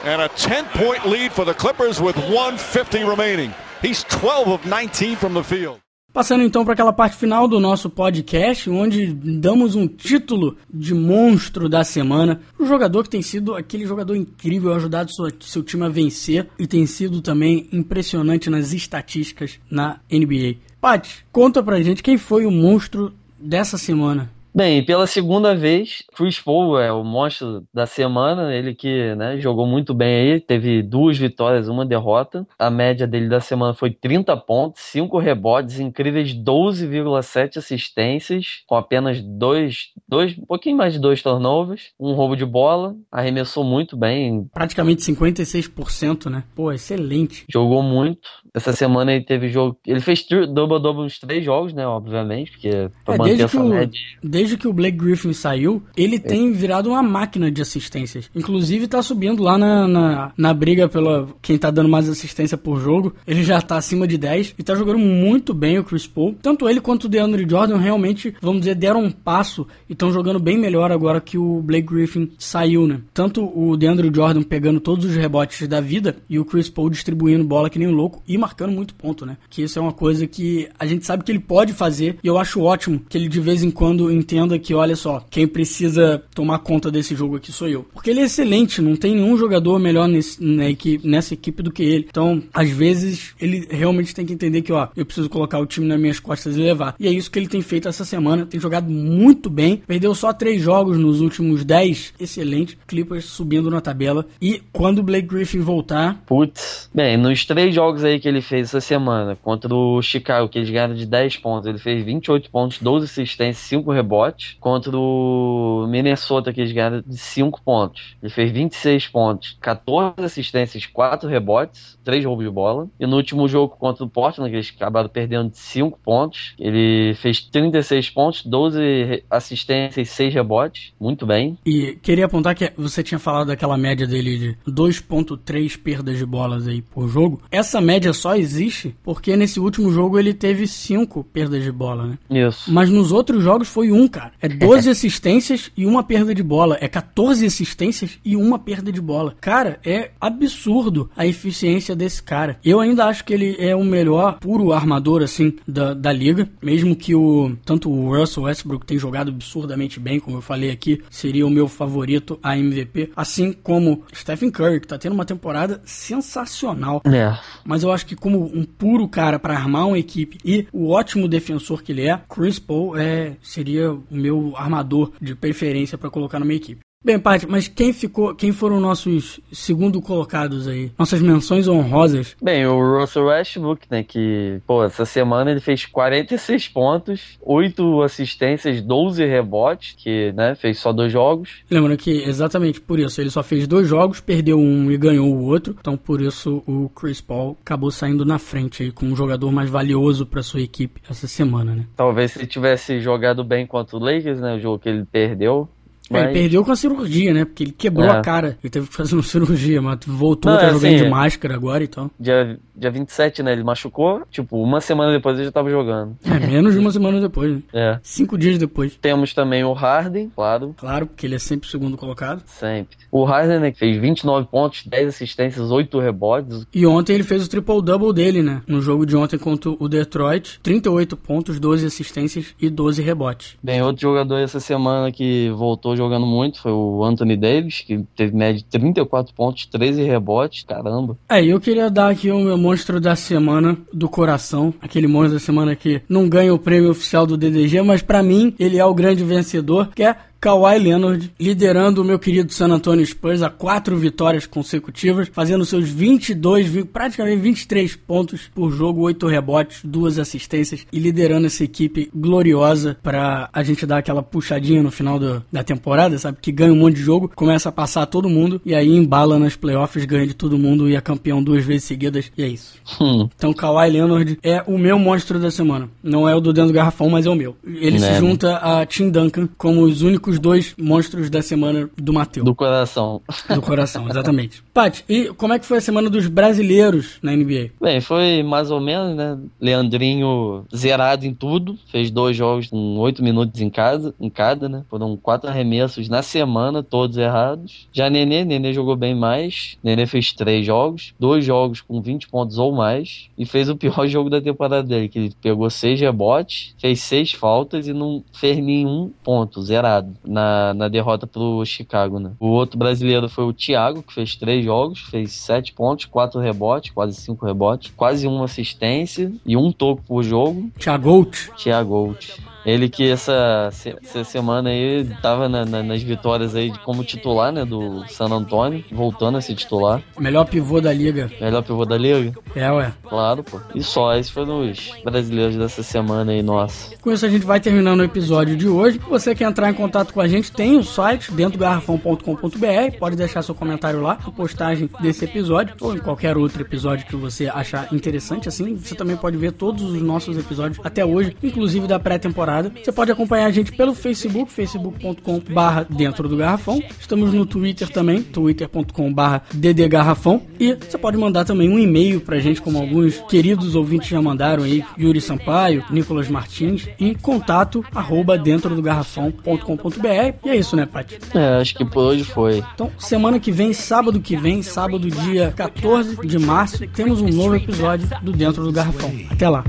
And 0.06 0.22
a 0.22 0.30
10 0.30 0.66
point 0.78 1.06
lead 1.08 1.32
for 1.32 1.46
the 1.46 1.54
Clippers 1.54 2.00
with 2.00 2.16
150 2.30 3.04
remaining. 3.04 3.52
He's 3.84 4.04
12 4.04 4.48
of 4.54 4.66
19 4.70 5.16
from 5.16 5.34
the 5.34 5.44
field. 5.44 5.80
Passando 6.14 6.44
então 6.44 6.64
para 6.64 6.74
aquela 6.74 6.94
parte 6.94 7.18
final 7.18 7.46
do 7.46 7.60
nosso 7.60 7.90
podcast, 7.90 8.70
onde 8.70 9.08
damos 9.14 9.76
um 9.76 9.86
título 9.86 10.56
de 10.74 10.94
monstro 10.94 11.68
da 11.68 11.84
semana. 11.84 12.40
O 12.58 12.66
jogador 12.66 13.04
que 13.04 13.10
tem 13.10 13.22
sido 13.22 13.54
aquele 13.54 13.86
jogador 13.86 14.16
incrível, 14.16 14.74
ajudado 14.74 15.12
sua- 15.12 15.32
seu 15.42 15.62
time 15.62 15.84
a 15.84 15.90
vencer 15.90 16.48
e 16.58 16.66
tem 16.66 16.86
sido 16.86 17.22
também 17.22 17.68
impressionante 17.74 18.50
nas 18.50 18.72
estatísticas 18.72 19.60
na 19.70 20.00
NBA. 20.10 20.56
Pat, 20.80 21.06
conta 21.34 21.62
pra 21.62 21.82
gente 21.82 22.02
quem 22.02 22.18
foi 22.18 22.46
o 22.46 22.52
monstro 22.52 23.12
dessa 23.38 23.78
semana. 23.78 24.32
Bem, 24.56 24.86
pela 24.86 25.06
segunda 25.06 25.54
vez, 25.54 26.02
Chris 26.16 26.40
Paul 26.40 26.80
é 26.80 26.90
o 26.90 27.04
monstro 27.04 27.68
da 27.74 27.86
semana, 27.86 28.56
ele 28.56 28.74
que 28.74 29.14
né, 29.14 29.38
jogou 29.38 29.68
muito 29.68 29.94
bem 29.94 30.32
aí, 30.32 30.40
teve 30.40 30.82
duas 30.82 31.18
vitórias, 31.18 31.68
uma 31.68 31.86
derrota. 31.86 32.48
A 32.58 32.70
média 32.70 33.06
dele 33.06 33.28
da 33.28 33.42
semana 33.42 33.74
foi 33.74 33.92
30 33.92 34.38
pontos, 34.38 34.82
5 34.84 35.20
rebotes, 35.20 35.82
incríveis 35.82 36.34
12,7 36.34 37.58
assistências, 37.58 38.64
com 38.66 38.78
apenas 38.78 39.22
dois, 39.22 39.90
dois, 40.08 40.38
um 40.38 40.46
pouquinho 40.46 40.78
mais 40.78 40.94
de 40.94 41.00
dois 41.00 41.22
turnovers, 41.22 41.92
um 42.00 42.14
roubo 42.14 42.38
de 42.38 42.46
bola, 42.46 42.96
arremessou 43.12 43.66
muito 43.66 43.98
bem, 43.98 44.50
Praticamente 44.54 45.02
56%, 45.02 46.30
né? 46.30 46.46
Pô, 46.56 46.72
excelente. 46.72 47.44
jogou 47.52 47.84
muito. 47.84 48.30
Essa 48.56 48.72
semana 48.74 49.14
ele 49.14 49.24
teve 49.26 49.50
jogo, 49.50 49.78
ele 49.86 50.00
fez 50.00 50.26
double-double 50.26 51.04
nos 51.04 51.20
três 51.20 51.44
jogos, 51.44 51.74
né, 51.74 51.86
obviamente, 51.86 52.52
porque 52.52 52.90
pra 53.04 53.16
É, 53.16 53.18
manter 53.18 53.36
desde, 53.38 53.38
que 53.50 53.58
essa 53.58 53.64
o, 53.66 53.70
média. 53.70 54.00
desde 54.24 54.58
que 54.58 54.68
o 54.68 54.74
Blake 54.74 54.98
Griffin 54.98 55.34
saiu, 55.34 55.84
ele 55.96 56.18
tem 56.20 56.52
virado 56.54 56.90
uma 56.90 57.04
máquina 57.04 57.52
de 57.52 57.62
assistências. 57.62 58.30
Inclusive 58.34 58.88
tá 58.88 59.02
subindo 59.02 59.44
lá 59.44 59.58
na, 59.58 59.88
na, 59.88 60.32
na 60.38 60.54
briga 60.54 60.88
pela 60.88 61.28
quem 61.42 61.58
tá 61.58 61.70
dando 61.70 61.90
mais 61.90 62.08
assistência 62.08 62.58
por 62.58 62.80
jogo. 62.80 63.14
Ele 63.28 63.44
já 63.44 63.62
tá 63.62 63.76
acima 63.78 64.08
de 64.08 64.18
10 64.18 64.56
e 64.58 64.64
tá 64.64 64.74
jogando 64.74 65.00
muito 65.00 65.54
bem 65.54 65.78
o 65.78 65.84
Chris 65.84 66.08
Paul. 66.08 66.36
Tanto 66.42 66.70
ele 66.70 66.80
quanto 66.80 67.06
o 67.06 67.10
DeAndre 67.10 67.46
Jordan 67.50 67.78
realmente, 67.78 68.34
vamos 68.42 68.62
dizer, 68.62 68.76
deram 68.76 69.04
um 69.04 69.12
passo 69.12 69.68
e 69.90 69.94
estão 69.94 70.12
jogando 70.14 70.40
bem 70.40 70.58
melhor 70.58 70.92
agora 70.92 71.20
que 71.20 71.38
o 71.38 71.62
Blake 71.62 71.88
Griffin 71.88 72.32
saiu, 72.38 72.88
né? 72.88 73.02
Tanto 73.14 73.44
o 73.44 73.76
DeAndre 73.76 74.10
Jordan 74.14 74.44
pegando 74.44 74.80
todos 74.80 75.04
os 75.06 75.16
rebotes 75.16 75.68
da 75.68 75.82
vida 75.82 76.16
e 76.30 76.40
o 76.40 76.46
Chris 76.46 76.70
Paul 76.70 76.90
distribuindo 76.90 77.44
bola 77.44 77.70
que 77.70 77.78
nem 77.78 77.88
um 77.88 77.92
louco 77.96 78.24
e 78.28 78.38
marcando 78.46 78.72
muito 78.72 78.94
ponto, 78.94 79.26
né? 79.26 79.38
Que 79.50 79.64
isso 79.64 79.80
é 79.80 79.82
uma 79.82 79.92
coisa 79.92 80.28
que 80.28 80.70
a 80.78 80.86
gente 80.86 81.06
sabe 81.06 81.24
que 81.24 81.32
ele 81.32 81.40
pode 81.40 81.74
fazer 81.74 82.18
e 82.24 82.28
eu 82.28 82.38
acho 82.38 82.62
ótimo 82.62 83.02
que 83.10 83.18
ele 83.18 83.28
de 83.28 83.40
vez 83.40 83.64
em 83.64 83.72
quando 83.72 84.12
entenda 84.12 84.60
que, 84.60 84.74
olha 84.74 84.96
só, 84.96 85.26
quem 85.32 85.48
precisa 85.48 86.24
tomar 86.34 86.60
conta 86.60 86.92
desse 86.92 87.16
jogo 87.16 87.38
aqui 87.38 87.52
sou 87.52 87.68
eu. 87.68 87.86
Porque 87.94 88.12
ele 88.12 88.20
é 88.20 88.24
excelente, 88.24 88.82
não 88.82 88.96
tem 88.96 89.16
nenhum 89.16 89.36
jogador 89.36 89.80
melhor 89.80 90.08
nesse, 90.08 90.44
na 90.44 90.70
equipe, 90.70 91.08
nessa 91.08 91.34
equipe 91.34 91.64
do 91.64 91.72
que 91.72 91.84
ele. 91.84 92.06
Então, 92.08 92.44
às 92.54 92.70
vezes, 92.70 93.34
ele 93.40 93.68
realmente 93.70 94.14
tem 94.14 94.26
que 94.26 94.34
entender 94.34 94.62
que, 94.62 94.72
ó, 94.72 94.90
eu 94.96 95.06
preciso 95.06 95.30
colocar 95.30 95.60
o 95.60 95.66
time 95.66 95.88
nas 95.88 96.00
minhas 96.00 96.20
costas 96.20 96.56
e 96.56 96.60
levar. 96.60 96.96
E 97.00 97.08
é 97.08 97.12
isso 97.12 97.32
que 97.32 97.40
ele 97.40 97.48
tem 97.48 97.62
feito 97.62 97.88
essa 97.88 98.06
semana, 98.06 98.46
tem 98.46 98.60
jogado 98.60 98.90
muito 98.90 99.50
bem, 99.50 99.82
perdeu 99.88 100.14
só 100.14 100.32
três 100.32 100.62
jogos 100.62 100.98
nos 100.98 101.22
últimos 101.22 101.66
10, 101.66 102.14
excelente. 102.20 102.78
Clippers 102.86 103.26
subindo 103.26 103.72
na 103.72 103.82
tabela. 103.82 104.28
E 104.42 104.62
quando 104.72 105.00
o 105.00 105.04
Blake 105.04 105.28
Griffin 105.28 105.60
voltar, 105.60 106.22
Putz. 106.26 106.90
Bem, 106.94 107.18
nos 107.18 107.46
três 107.46 107.74
jogos 107.74 108.04
aí 108.04 108.20
que 108.20 108.28
ele 108.28 108.35
fez 108.42 108.68
essa 108.70 108.82
semana, 108.82 109.36
contra 109.36 109.74
o 109.74 110.02
Chicago, 110.02 110.48
que 110.50 110.58
eles 110.60 110.70
ganharam 110.70 110.94
de 110.96 111.06
10 111.06 111.38
pontos, 111.38 111.68
ele 111.68 111.78
fez 111.78 112.04
28 112.04 112.50
pontos, 112.50 112.80
12 112.82 113.06
assistências, 113.06 113.66
5 113.68 113.92
rebotes. 113.92 114.58
Contra 114.60 114.96
o 114.98 115.86
Minnesota, 115.90 116.52
que 116.54 116.62
eles 116.62 116.72
ganharam 116.72 117.02
de 117.06 117.18
5 117.18 117.62
pontos, 117.64 118.16
ele 118.22 118.32
fez 118.32 118.52
26 118.52 119.08
pontos, 119.08 119.58
14 119.62 120.16
assistências, 120.24 120.86
4 120.86 121.30
rebotes, 121.30 121.98
3 122.04 122.24
roubos 122.26 122.46
de 122.46 122.52
bola. 122.52 122.88
E 123.00 123.06
no 123.06 123.16
último 123.18 123.48
jogo 123.48 123.76
contra 123.78 124.04
o 124.04 124.10
Portland, 124.10 124.50
que 124.50 124.56
eles 124.58 124.74
acabaram 124.76 125.10
perdendo 125.10 125.50
de 125.52 125.58
5 125.58 126.00
pontos, 126.04 126.54
ele 126.60 127.14
fez 127.16 127.42
36 127.42 128.10
pontos, 128.10 128.44
12 128.46 128.80
re- 128.80 129.24
assistências 129.30 130.08
e 130.08 130.12
6 130.12 130.34
rebotes. 130.34 130.94
Muito 131.00 131.26
bem. 131.26 131.58
E 131.66 131.98
queria 132.02 132.26
apontar 132.26 132.56
que 132.56 132.72
você 132.78 133.04
tinha 133.04 133.20
falado 133.20 133.48
daquela 133.48 133.78
média 133.78 134.08
dele 134.08 134.38
de 134.38 134.72
2.3 134.72 135.78
perdas 135.82 136.18
de 136.18 136.26
bolas 136.26 136.68
aí 136.68 136.82
por 136.82 137.08
jogo. 137.08 137.42
Essa 137.52 137.80
média 137.82 138.12
só 138.14 138.25
existe 138.34 138.96
porque 139.04 139.36
nesse 139.36 139.60
último 139.60 139.92
jogo 139.92 140.18
ele 140.18 140.34
teve 140.34 140.68
5 140.68 141.24
perdas 141.26 141.64
de 141.64 141.72
bola, 141.72 142.08
né? 142.08 142.18
Isso. 142.48 142.72
Mas 142.72 142.90
nos 142.90 143.12
outros 143.12 143.44
jogos 143.44 143.68
foi 143.68 143.92
um, 143.92 144.08
cara. 144.08 144.32
É 144.42 144.48
12 144.48 144.90
assistências 144.90 145.72
e 145.76 145.86
uma 145.86 146.04
perda 146.04 146.34
de 146.34 146.44
bola. 146.44 146.78
É 146.82 146.88
14 146.88 147.46
assistências 147.46 148.18
e 148.24 148.36
uma 148.36 148.58
perda 148.58 148.92
de 148.92 149.02
bola. 149.02 149.36
Cara, 149.42 149.80
é 149.86 150.12
absurdo 150.20 151.10
a 151.16 151.26
eficiência 151.26 151.96
desse 151.96 152.24
cara. 152.24 152.60
Eu 152.64 152.80
ainda 152.80 153.06
acho 153.06 153.24
que 153.24 153.34
ele 153.34 153.56
é 153.60 153.76
o 153.76 153.84
melhor 153.84 154.40
puro 154.40 154.72
armador, 154.72 155.22
assim, 155.22 155.54
da, 155.68 155.94
da 155.94 156.12
liga. 156.12 156.48
Mesmo 156.62 156.96
que 156.96 157.14
o 157.14 157.56
tanto 157.66 157.90
o 157.90 158.16
Russell 158.16 158.44
Westbrook 158.44 158.86
tem 158.86 158.98
jogado 158.98 159.30
absurdamente 159.30 160.00
bem, 160.00 160.20
como 160.20 160.38
eu 160.38 160.42
falei 160.42 160.72
aqui, 160.72 161.02
seria 161.10 161.46
o 161.46 161.50
meu 161.50 161.68
favorito 161.68 162.40
a 162.42 162.58
MVP. 162.58 163.12
Assim 163.16 163.52
como 163.52 164.04
Stephen 164.14 164.52
Curry, 164.52 164.80
que 164.80 164.88
tá 164.88 164.98
tendo 164.98 165.14
uma 165.14 165.26
temporada 165.26 165.82
sensacional. 165.86 167.02
É. 167.06 167.38
Mas 167.64 167.84
eu 167.84 167.92
acho 167.92 168.05
que 168.06 168.16
como 168.16 168.46
um 168.46 168.64
puro 168.64 169.08
cara 169.08 169.40
pra 169.40 169.56
armar 169.56 169.88
uma 169.88 170.00
equipe 170.00 170.38
e 170.44 170.68
o 170.72 170.90
ótimo 170.90 171.28
defensor 171.28 171.84
que 171.84 171.92
ele 171.92 172.08
é, 172.08 172.22
Chris 172.30 172.60
Paul 172.60 172.98
é, 172.98 173.36
seria 173.42 173.92
o 173.92 174.04
meu 174.12 174.54
armador 174.56 175.12
de 175.22 175.36
preferência 175.36 175.98
pra 175.98 176.10
colocar 176.10 176.40
na 176.40 176.46
minha 176.46 176.58
equipe. 176.58 176.82
Bem, 177.06 177.20
Paty, 177.20 177.46
mas 177.48 177.68
quem 177.68 177.94
ficou, 177.94 178.34
quem 178.34 178.52
foram 178.52 178.80
nossos 178.80 179.40
segundo 179.52 180.02
colocados 180.02 180.68
aí? 180.68 180.92
Nossas 180.98 181.22
menções 181.22 181.68
honrosas? 181.68 182.36
Bem, 182.42 182.66
o 182.66 183.00
Russell 183.00 183.26
Westbrook, 183.26 183.86
né, 183.92 184.02
que, 184.02 184.60
pô, 184.66 184.84
essa 184.84 185.06
semana 185.06 185.52
ele 185.52 185.60
fez 185.60 185.86
46 185.86 186.68
pontos, 186.70 187.38
8 187.44 188.02
assistências, 188.02 188.82
12 188.82 189.24
rebotes, 189.24 189.94
que, 189.96 190.32
né, 190.32 190.56
fez 190.56 190.80
só 190.80 190.92
dois 190.92 191.12
jogos. 191.12 191.64
Lembrando 191.70 191.96
que 191.96 192.24
exatamente 192.24 192.82
por 192.82 192.98
isso, 192.98 193.22
ele 193.22 193.30
só 193.30 193.44
fez 193.44 193.68
dois 193.68 193.88
jogos, 193.88 194.20
perdeu 194.20 194.58
um 194.58 194.90
e 194.92 194.98
ganhou 194.98 195.28
o 195.28 195.44
outro. 195.44 195.76
Então 195.80 195.96
por 195.96 196.20
isso 196.20 196.64
o 196.66 196.90
Chris 196.90 197.22
Paul 197.22 197.56
acabou 197.62 197.92
saindo 197.92 198.26
na 198.26 198.40
frente 198.40 198.82
aí 198.82 198.92
com 198.92 199.06
um 199.06 199.16
jogador 199.16 199.52
mais 199.52 199.70
valioso 199.70 200.26
pra 200.26 200.42
sua 200.42 200.62
equipe 200.62 201.02
essa 201.08 201.28
semana, 201.28 201.76
né? 201.76 201.86
Talvez 201.96 202.32
se 202.32 202.40
ele 202.40 202.48
tivesse 202.48 203.00
jogado 203.00 203.44
bem 203.44 203.68
contra 203.68 203.96
o 203.96 204.00
Lakers, 204.00 204.40
né, 204.40 204.56
o 204.56 204.60
jogo 204.60 204.80
que 204.80 204.90
ele 204.90 205.06
perdeu, 205.06 205.70
É, 206.12 206.18
ele 206.18 206.24
Mas- 206.26 206.34
perdeu 206.34 206.64
com 206.64 206.72
a 206.72 206.76
cirurgia, 206.76 207.34
né? 207.34 207.46
Porque 207.46 207.64
ele 207.64 207.72
quebrou 207.72 208.06
É. 208.08 208.18
a 208.18 208.22
cara. 208.22 208.58
Ele 208.64 208.70
teve 208.70 208.88
que 208.88 208.94
fazer 208.96 209.16
uma 209.16 209.24
cirurgia, 209.24 209.82
mas 209.82 210.00
voltou, 210.06 210.52
Não, 210.52 210.60
tá 210.60 210.68
é 210.68 210.72
jogando 210.72 210.94
assim, 210.96 211.04
de 211.04 211.10
máscara 211.10 211.56
agora 211.56 211.84
e 211.84 211.88
tal. 211.88 212.12
Dia, 212.20 212.60
dia 212.76 212.92
27, 212.92 213.42
né? 213.42 213.52
Ele 213.54 213.64
machucou. 213.64 214.22
Tipo, 214.30 214.62
uma 214.62 214.80
semana 214.82 215.12
depois 215.12 215.36
ele 215.38 215.46
já 215.46 215.52
tava 215.52 215.70
jogando. 215.70 216.16
É, 216.24 216.40
menos 216.48 216.74
de 216.74 216.80
uma 216.80 216.92
semana 216.92 217.20
depois, 217.20 217.52
né? 217.54 217.62
É. 217.74 218.00
Cinco 218.04 218.38
dias 218.38 218.58
depois. 218.58 218.96
Temos 219.02 219.34
também 219.34 219.64
o 219.64 219.74
Harden, 219.74 220.32
claro, 220.36 220.74
Claro, 220.78 221.08
porque 221.08 221.26
ele 221.26 221.36
é 221.36 221.40
sempre 221.40 221.68
o 221.68 221.72
segundo 221.72 221.98
colocado. 221.98 222.44
sempre. 222.46 222.96
O 223.12 223.24
Harden, 223.24 223.60
né, 223.60 223.72
que 223.72 223.80
fez 223.80 223.98
29 224.00 224.48
pontos, 224.48 224.84
10 224.86 225.08
assistências, 225.08 225.72
8 225.72 226.00
rebotes. 226.00 226.66
E 226.74 226.86
ontem 226.86 227.14
ele 227.14 227.24
fez 227.24 227.46
o 227.46 227.50
triple-double 227.50 228.14
dele, 228.14 228.42
né? 228.44 228.62
No 228.68 228.82
jogo 228.82 229.06
de 229.06 229.16
ontem 229.16 229.38
contra 229.38 229.72
o 229.72 229.88
Detroit. 229.88 230.60
38 230.62 231.16
pontos, 231.18 231.60
12 231.60 231.86
assistências 231.86 232.54
e 232.62 232.70
12 232.70 233.02
rebotes. 233.02 233.56
Bem, 233.64 233.82
outro 233.82 234.02
jogador 234.02 234.38
essa 234.40 234.60
semana 234.60 235.12
que 235.12 235.50
voltou 235.52 235.95
jogando 235.96 236.26
muito 236.26 236.62
foi 236.62 236.72
o 236.72 237.04
Anthony 237.04 237.36
Davis, 237.38 237.82
que 237.82 238.04
teve 238.16 238.36
média 238.36 238.56
de 238.56 238.66
34 238.66 239.34
pontos, 239.34 239.66
13 239.66 240.04
rebotes. 240.04 240.64
Caramba. 240.64 241.18
É, 241.30 241.44
eu 241.44 241.60
queria 241.60 241.90
dar 241.90 242.10
aqui 242.10 242.32
o 242.32 242.40
meu 242.40 242.58
monstro 242.58 243.00
da 243.00 243.16
semana 243.16 243.78
do 243.94 244.10
coração. 244.10 244.74
Aquele 244.82 245.08
monstro 245.08 245.34
da 245.34 245.40
semana 245.40 245.76
que 245.76 246.02
não 246.08 246.28
ganha 246.30 246.54
o 246.54 246.60
prêmio 246.60 246.92
oficial 246.92 247.26
do 247.26 247.38
DDG, 247.38 247.82
mas 247.82 248.02
pra 248.02 248.24
mim 248.24 248.54
ele 248.60 248.78
é 248.78 248.86
o 248.86 248.94
grande 248.94 249.24
vencedor, 249.24 249.90
que 249.94 250.04
é 250.04 250.16
Kawhi 250.46 250.78
Leonard, 250.78 251.32
liderando 251.40 252.04
o 252.04 252.06
meu 252.06 252.20
querido 252.20 252.54
San 252.54 252.68
Antonio 252.68 253.04
Spurs 253.04 253.42
a 253.42 253.50
quatro 253.50 253.98
vitórias 253.98 254.46
consecutivas, 254.46 255.28
fazendo 255.34 255.66
seus 255.66 255.90
22, 255.90 256.68
vi- 256.68 256.84
praticamente 256.84 257.38
23 257.42 257.96
pontos 257.96 258.42
por 258.54 258.72
jogo, 258.72 259.02
8 259.02 259.26
rebotes, 259.26 259.80
duas 259.84 260.20
assistências 260.20 260.86
e 260.94 261.00
liderando 261.00 261.48
essa 261.48 261.64
equipe 261.64 262.12
gloriosa 262.16 262.96
pra 263.02 263.50
a 263.52 263.64
gente 263.64 263.88
dar 263.88 263.98
aquela 263.98 264.22
puxadinha 264.22 264.84
no 264.84 264.92
final 264.92 265.18
do- 265.18 265.44
da 265.52 265.64
temporada, 265.64 266.16
sabe? 266.20 266.38
Que 266.40 266.52
ganha 266.52 266.72
um 266.72 266.76
monte 266.76 266.98
de 266.98 267.02
jogo, 267.02 267.32
começa 267.36 267.70
a 267.70 267.72
passar 267.72 268.06
todo 268.06 268.30
mundo 268.30 268.62
e 268.64 268.76
aí 268.76 268.96
embala 268.96 269.40
nas 269.40 269.56
playoffs, 269.56 270.06
ganha 270.06 270.28
de 270.28 270.36
todo 270.36 270.60
mundo 270.60 270.88
e 270.88 270.96
é 270.96 271.02
campeão 271.02 271.42
duas 271.42 271.66
vezes 271.66 271.86
seguidas 271.86 272.32
e 272.38 272.44
é 272.44 272.48
isso. 272.48 272.76
Hum, 273.02 273.28
Então 273.36 273.52
Kawhi 273.52 273.90
Leonard 273.90 274.38
é 274.44 274.62
o 274.68 274.78
meu 274.78 275.00
monstro 275.00 275.40
da 275.40 275.50
semana. 275.50 275.90
Não 276.04 276.30
é 276.30 276.36
o 276.36 276.40
do 276.40 276.54
dentro 276.54 276.70
do 276.72 276.76
garrafão, 276.76 277.10
mas 277.10 277.26
é 277.26 277.30
o 277.32 277.36
meu. 277.36 277.56
Ele 277.66 277.98
se 277.98 278.06
Né? 278.06 278.20
junta 278.20 278.58
a 278.58 278.86
Tim 278.86 279.10
Duncan 279.10 279.50
como 279.58 279.82
os 279.82 280.04
únicos 280.04 280.35
dois 280.40 280.74
monstros 280.78 281.30
da 281.30 281.42
semana 281.42 281.90
do 281.96 282.14
Mateu. 282.14 282.44
do 282.44 282.56
coração. 282.56 283.22
Do 283.54 283.62
coração, 283.62 284.10
exatamente. 284.10 284.64
Paty, 284.76 285.06
e 285.08 285.34
como 285.36 285.54
é 285.54 285.58
que 285.58 285.66
foi 285.66 285.78
a 285.78 285.82
semana 285.82 286.10
dos 286.10 286.28
brasileiros 286.28 287.18
na 287.24 287.34
NBA? 287.34 287.70
Bem, 287.82 288.02
foi 288.02 288.44
mais 288.44 288.70
ou 288.70 288.82
menos, 288.82 289.16
né? 289.16 289.40
Leandrinho 289.58 290.66
zerado 290.76 291.26
em 291.26 291.34
tudo. 291.34 291.80
Fez 291.90 292.12
dois 292.12 292.36
jogos 292.36 292.68
com 292.68 292.98
oito 292.98 293.24
minutos 293.24 293.62
em 293.62 293.70
casa, 293.70 294.14
em 294.20 294.30
cada, 294.30 294.68
né? 294.68 294.84
Foram 294.90 295.16
quatro 295.16 295.50
arremessos 295.50 296.10
na 296.10 296.22
semana, 296.22 296.84
todos 296.84 297.18
errados. 297.18 297.88
Já 297.94 298.10
Nenê, 298.10 298.44
Nenê 298.44 298.74
jogou 298.74 298.98
bem 298.98 299.16
mais. 299.16 299.78
Nenê 299.82 300.06
fez 300.06 300.34
três 300.34 300.66
jogos, 300.66 301.14
dois 301.18 301.46
jogos 301.46 301.80
com 301.80 302.02
20 302.02 302.28
pontos 302.28 302.58
ou 302.58 302.74
mais. 302.74 303.30
E 303.38 303.46
fez 303.46 303.70
o 303.70 303.78
pior 303.78 304.06
jogo 304.10 304.30
da 304.30 304.42
temporada 304.42 304.84
dele, 304.84 305.08
que 305.08 305.18
ele 305.18 305.34
pegou 305.42 305.70
seis 305.70 306.02
rebotes, 306.02 306.76
fez 306.78 307.00
seis 307.00 307.32
faltas 307.32 307.88
e 307.88 307.94
não 307.94 308.22
fez 308.34 308.58
nenhum 308.58 309.10
ponto, 309.24 309.62
zerado, 309.62 310.14
na, 310.28 310.74
na 310.74 310.90
derrota 310.90 311.26
pro 311.26 311.64
Chicago, 311.64 312.20
né? 312.20 312.34
O 312.42 312.48
outro 312.48 312.78
brasileiro 312.78 313.30
foi 313.30 313.46
o 313.46 313.54
Thiago, 313.54 314.04
que 314.04 314.14
fez 314.14 314.36
três 314.36 314.65
jogos, 314.66 315.00
fez 315.00 315.32
sete 315.32 315.74
pontos, 315.74 316.06
quatro 316.06 316.40
rebotes, 316.40 316.92
quase 316.92 317.16
cinco 317.16 317.46
rebotes, 317.46 317.94
quase 317.96 318.28
uma 318.28 318.46
assistência 318.46 319.32
e 319.46 319.56
um 319.56 319.72
toco 319.72 320.04
por 320.04 320.24
jogo. 320.24 320.70
Thiago 320.78 321.26
Thiago 321.56 321.90
Gold. 321.90 322.55
Ele 322.66 322.90
que 322.90 323.08
essa, 323.10 323.70
essa 324.04 324.24
semana 324.24 324.70
aí 324.70 325.06
tava 325.22 325.48
na- 325.48 325.66
na- 325.66 325.84
nas 325.84 326.02
vitórias 326.02 326.56
aí 326.56 326.72
como 326.84 327.04
titular, 327.04 327.52
né, 327.52 327.64
do 327.66 328.04
San 328.10 328.26
Antonio, 328.26 328.84
voltando 328.92 329.38
a 329.38 329.42
ser 329.42 329.56
titular. 329.56 330.02
melhor 330.20 330.46
pivô 330.46 330.82
da 330.82 330.92
liga. 330.92 331.30
Melhor 331.40 331.62
pivô 331.62 331.86
da 331.86 331.98
liga? 331.98 332.34
É, 332.56 332.72
ué. 332.72 332.92
Claro, 333.08 333.44
pô. 333.44 333.60
E 333.76 333.84
só, 333.84 334.16
esses 334.16 334.32
foram 334.32 334.70
os 334.70 334.92
brasileiros 335.04 335.56
dessa 335.56 335.84
semana 335.84 336.32
aí, 336.32 336.42
nossa. 336.42 336.96
Com 337.02 337.12
isso 337.12 337.26
a 337.26 337.30
gente 337.30 337.46
vai 337.46 337.60
terminando 337.60 338.00
o 338.00 338.04
episódio 338.04 338.56
de 338.56 338.68
hoje. 338.68 339.00
Se 339.00 339.10
você 339.10 339.36
quer 339.36 339.46
entrar 339.48 339.70
em 339.70 339.74
contato 339.74 340.14
com 340.14 340.22
a 340.22 340.28
gente, 340.28 340.52
tem 340.52 340.78
o 340.78 340.84
site 340.84 341.32
dentro 341.32 341.58
do 341.58 341.62
garrafão.com.br. 341.62 342.98
Pode 343.00 343.16
deixar 343.16 343.42
seu 343.42 343.54
comentário 343.54 344.02
lá 344.02 344.18
na 344.26 344.32
postagem 344.32 344.90
desse 345.00 345.26
episódio 345.26 345.76
ou 345.82 345.96
em 345.96 346.00
qualquer 346.00 346.38
outro 346.38 346.62
episódio 346.62 347.06
que 347.06 347.16
você 347.16 347.48
achar 347.48 347.88
interessante. 347.94 348.48
Assim, 348.48 348.76
você 348.76 348.96
também 348.96 349.16
pode 349.18 349.38
ver 349.38 349.52
todos 349.52 349.84
os 349.84 350.02
nossos 350.02 350.38
episódios 350.38 350.80
até 350.84 351.06
hoje, 351.06 351.36
inclusive 351.44 351.88
da 351.88 352.00
pré-temporada. 352.00 352.55
Você 352.64 352.92
pode 352.92 353.12
acompanhar 353.12 353.46
a 353.46 353.52
gente 353.52 353.72
pelo 353.72 353.94
Facebook, 353.94 354.52
facebook.com/barra 354.52 355.86
dentro 355.90 356.28
do 356.28 356.38
garrafão. 356.38 356.82
Estamos 357.00 357.34
no 357.34 357.46
Twitter 357.46 357.90
também, 357.90 358.22
twitter.com/barra 358.22 359.44
ddgarrafão. 359.54 360.42
E 360.60 360.74
você 360.74 360.98
pode 360.98 361.18
mandar 361.18 361.46
também 361.46 361.70
um 361.70 361.80
e-mail 361.80 362.22
pra 362.22 362.40
gente, 362.40 362.62
como 362.62 362.78
alguns 362.78 363.20
queridos 363.30 363.76
ouvintes 363.76 364.10
já 364.10 364.22
mandaram 364.22 364.64
aí, 364.64 364.84
Yuri 364.98 365.22
Sampaio, 365.22 365.84
Nicolas 365.90 366.30
Martins, 366.30 366.88
em 367.00 367.14
contato 367.14 367.84
arroba 367.94 368.38
dentro 368.38 368.76
do 368.76 368.82
garrafão.com.br. 368.82 370.36
E 370.46 370.50
é 370.50 370.56
isso, 370.56 370.76
né, 370.76 370.86
Paty? 370.86 371.20
É, 371.34 371.62
acho 371.62 371.76
que 371.76 371.86
por 371.86 372.00
hoje 372.00 372.24
foi. 372.24 372.64
Então, 372.74 372.92
semana 372.98 373.40
que 373.40 373.52
vem, 373.52 373.74
sábado 373.74 374.20
que 374.20 374.36
vem, 374.36 374.62
sábado 374.62 375.10
dia 375.10 375.54
14 375.56 376.18
de 376.26 376.40
março, 376.40 376.88
temos 376.88 377.22
um 377.22 377.30
novo 377.30 377.56
episódio 377.56 378.08
do 378.22 378.32
Dentro 378.32 378.64
do 378.64 378.72
Garrafão. 378.72 379.12
Até 379.30 379.50
lá. 379.50 379.64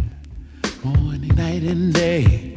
Morning, 0.84 1.28
night, 1.36 1.68
and 1.68 1.90
day. 1.90 2.56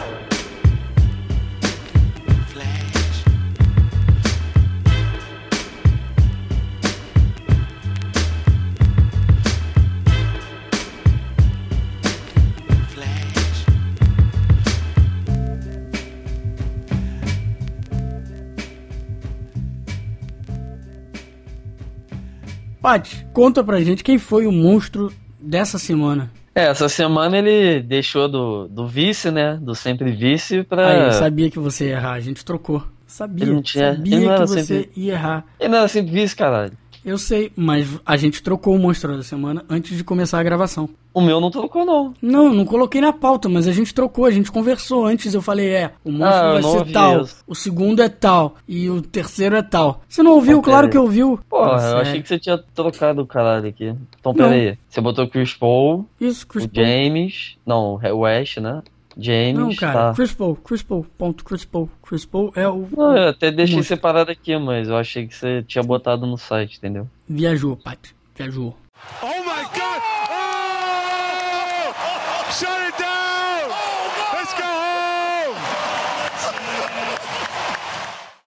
Paty, 22.91 23.25
conta 23.31 23.63
pra 23.63 23.79
gente 23.79 24.03
quem 24.03 24.17
foi 24.17 24.45
o 24.45 24.51
monstro 24.51 25.13
dessa 25.39 25.79
semana. 25.79 26.29
É, 26.53 26.63
essa 26.65 26.89
semana 26.89 27.37
ele 27.37 27.81
deixou 27.81 28.27
do, 28.27 28.67
do 28.67 28.85
vice, 28.85 29.31
né? 29.31 29.57
Do 29.61 29.73
sempre 29.73 30.11
vice 30.11 30.63
pra. 30.63 30.87
Aí, 30.89 31.05
eu 31.05 31.11
sabia 31.13 31.49
que 31.49 31.57
você 31.57 31.85
ia 31.85 31.91
errar, 31.93 32.11
a 32.11 32.19
gente 32.19 32.43
trocou. 32.43 32.83
Sabia, 33.07 33.45
Ele 33.45 33.53
não 33.53 33.61
tinha- 33.61 33.93
sabia 33.95 34.15
ele 34.17 34.25
não 34.25 34.29
que 34.33 34.35
era 34.41 34.47
você 34.47 34.63
sempre- 34.63 34.91
ia 34.97 35.13
errar. 35.13 35.45
Ele 35.57 35.69
não 35.69 35.77
era 35.77 35.87
sempre 35.87 36.11
vice, 36.11 36.35
caralho. 36.35 36.73
Eu 37.03 37.17
sei, 37.17 37.51
mas 37.55 37.87
a 38.05 38.15
gente 38.15 38.43
trocou 38.43 38.75
o 38.75 38.79
monstro 38.79 39.17
da 39.17 39.23
semana 39.23 39.65
antes 39.69 39.97
de 39.97 40.03
começar 40.03 40.39
a 40.39 40.43
gravação. 40.43 40.87
O 41.13 41.19
meu 41.19 41.41
não 41.41 41.49
trocou, 41.51 41.83
não. 41.83 42.13
Não, 42.21 42.53
não 42.53 42.63
coloquei 42.63 43.01
na 43.01 43.11
pauta, 43.11 43.49
mas 43.49 43.67
a 43.67 43.71
gente 43.71 43.93
trocou, 43.93 44.25
a 44.25 44.31
gente 44.31 44.51
conversou 44.51 45.05
antes. 45.05 45.33
Eu 45.33 45.41
falei, 45.41 45.69
é, 45.69 45.91
o 46.05 46.11
monstro 46.11 46.27
Ah, 46.47 46.53
vai 46.53 46.63
ser 46.63 46.91
tal, 46.93 47.21
isso. 47.21 47.43
o 47.47 47.55
segundo 47.55 48.01
é 48.01 48.07
tal 48.07 48.55
e 48.67 48.89
o 48.89 49.01
terceiro 49.01 49.55
é 49.55 49.61
tal. 49.61 50.01
Você 50.07 50.21
não 50.23 50.31
ouviu? 50.35 50.61
Claro 50.61 50.89
que 50.89 50.97
ouviu. 50.97 51.39
Porra, 51.49 51.71
Nossa, 51.73 51.87
eu 51.87 51.97
é. 51.97 52.01
achei 52.01 52.21
que 52.21 52.27
você 52.29 52.39
tinha 52.39 52.57
trocado 52.57 53.21
o 53.21 53.27
caralho 53.27 53.67
aqui. 53.67 53.93
Então, 54.19 54.31
Não. 54.31 54.49
pera 54.49 54.51
aí. 54.55 54.77
Você 54.87 55.01
botou 55.01 55.27
Chris 55.27 55.53
Paul, 55.53 56.05
Isso, 56.19 56.47
Chris 56.47 56.65
o 56.65 56.69
Paul. 56.69 56.85
James. 56.85 57.57
Não, 57.65 57.95
o 57.95 58.19
West, 58.19 58.57
né? 58.57 58.81
James. 59.17 59.57
Não, 59.57 59.75
cara, 59.75 60.09
tá. 60.09 60.13
Chris 60.13 60.33
Paul, 60.33 60.55
Chris 60.55 60.81
Paul, 60.81 61.05
ponto, 61.17 61.43
Chris 61.43 61.65
Paul. 61.65 61.89
Chris 62.01 62.25
Paul 62.25 62.51
é 62.55 62.67
o. 62.67 62.87
Não, 62.95 63.17
eu 63.17 63.29
até 63.29 63.51
deixei 63.51 63.83
separado 63.83 64.31
aqui, 64.31 64.57
mas 64.57 64.89
eu 64.89 64.97
achei 64.97 65.27
que 65.27 65.35
você 65.35 65.63
tinha 65.63 65.83
botado 65.83 66.25
no 66.25 66.37
site, 66.37 66.77
entendeu? 66.77 67.07
Viajou, 67.27 67.75
Paty. 67.77 68.15
Viajou. 68.35 68.75
Oh 69.21 69.27
my 69.27 69.63
God! 69.73 70.00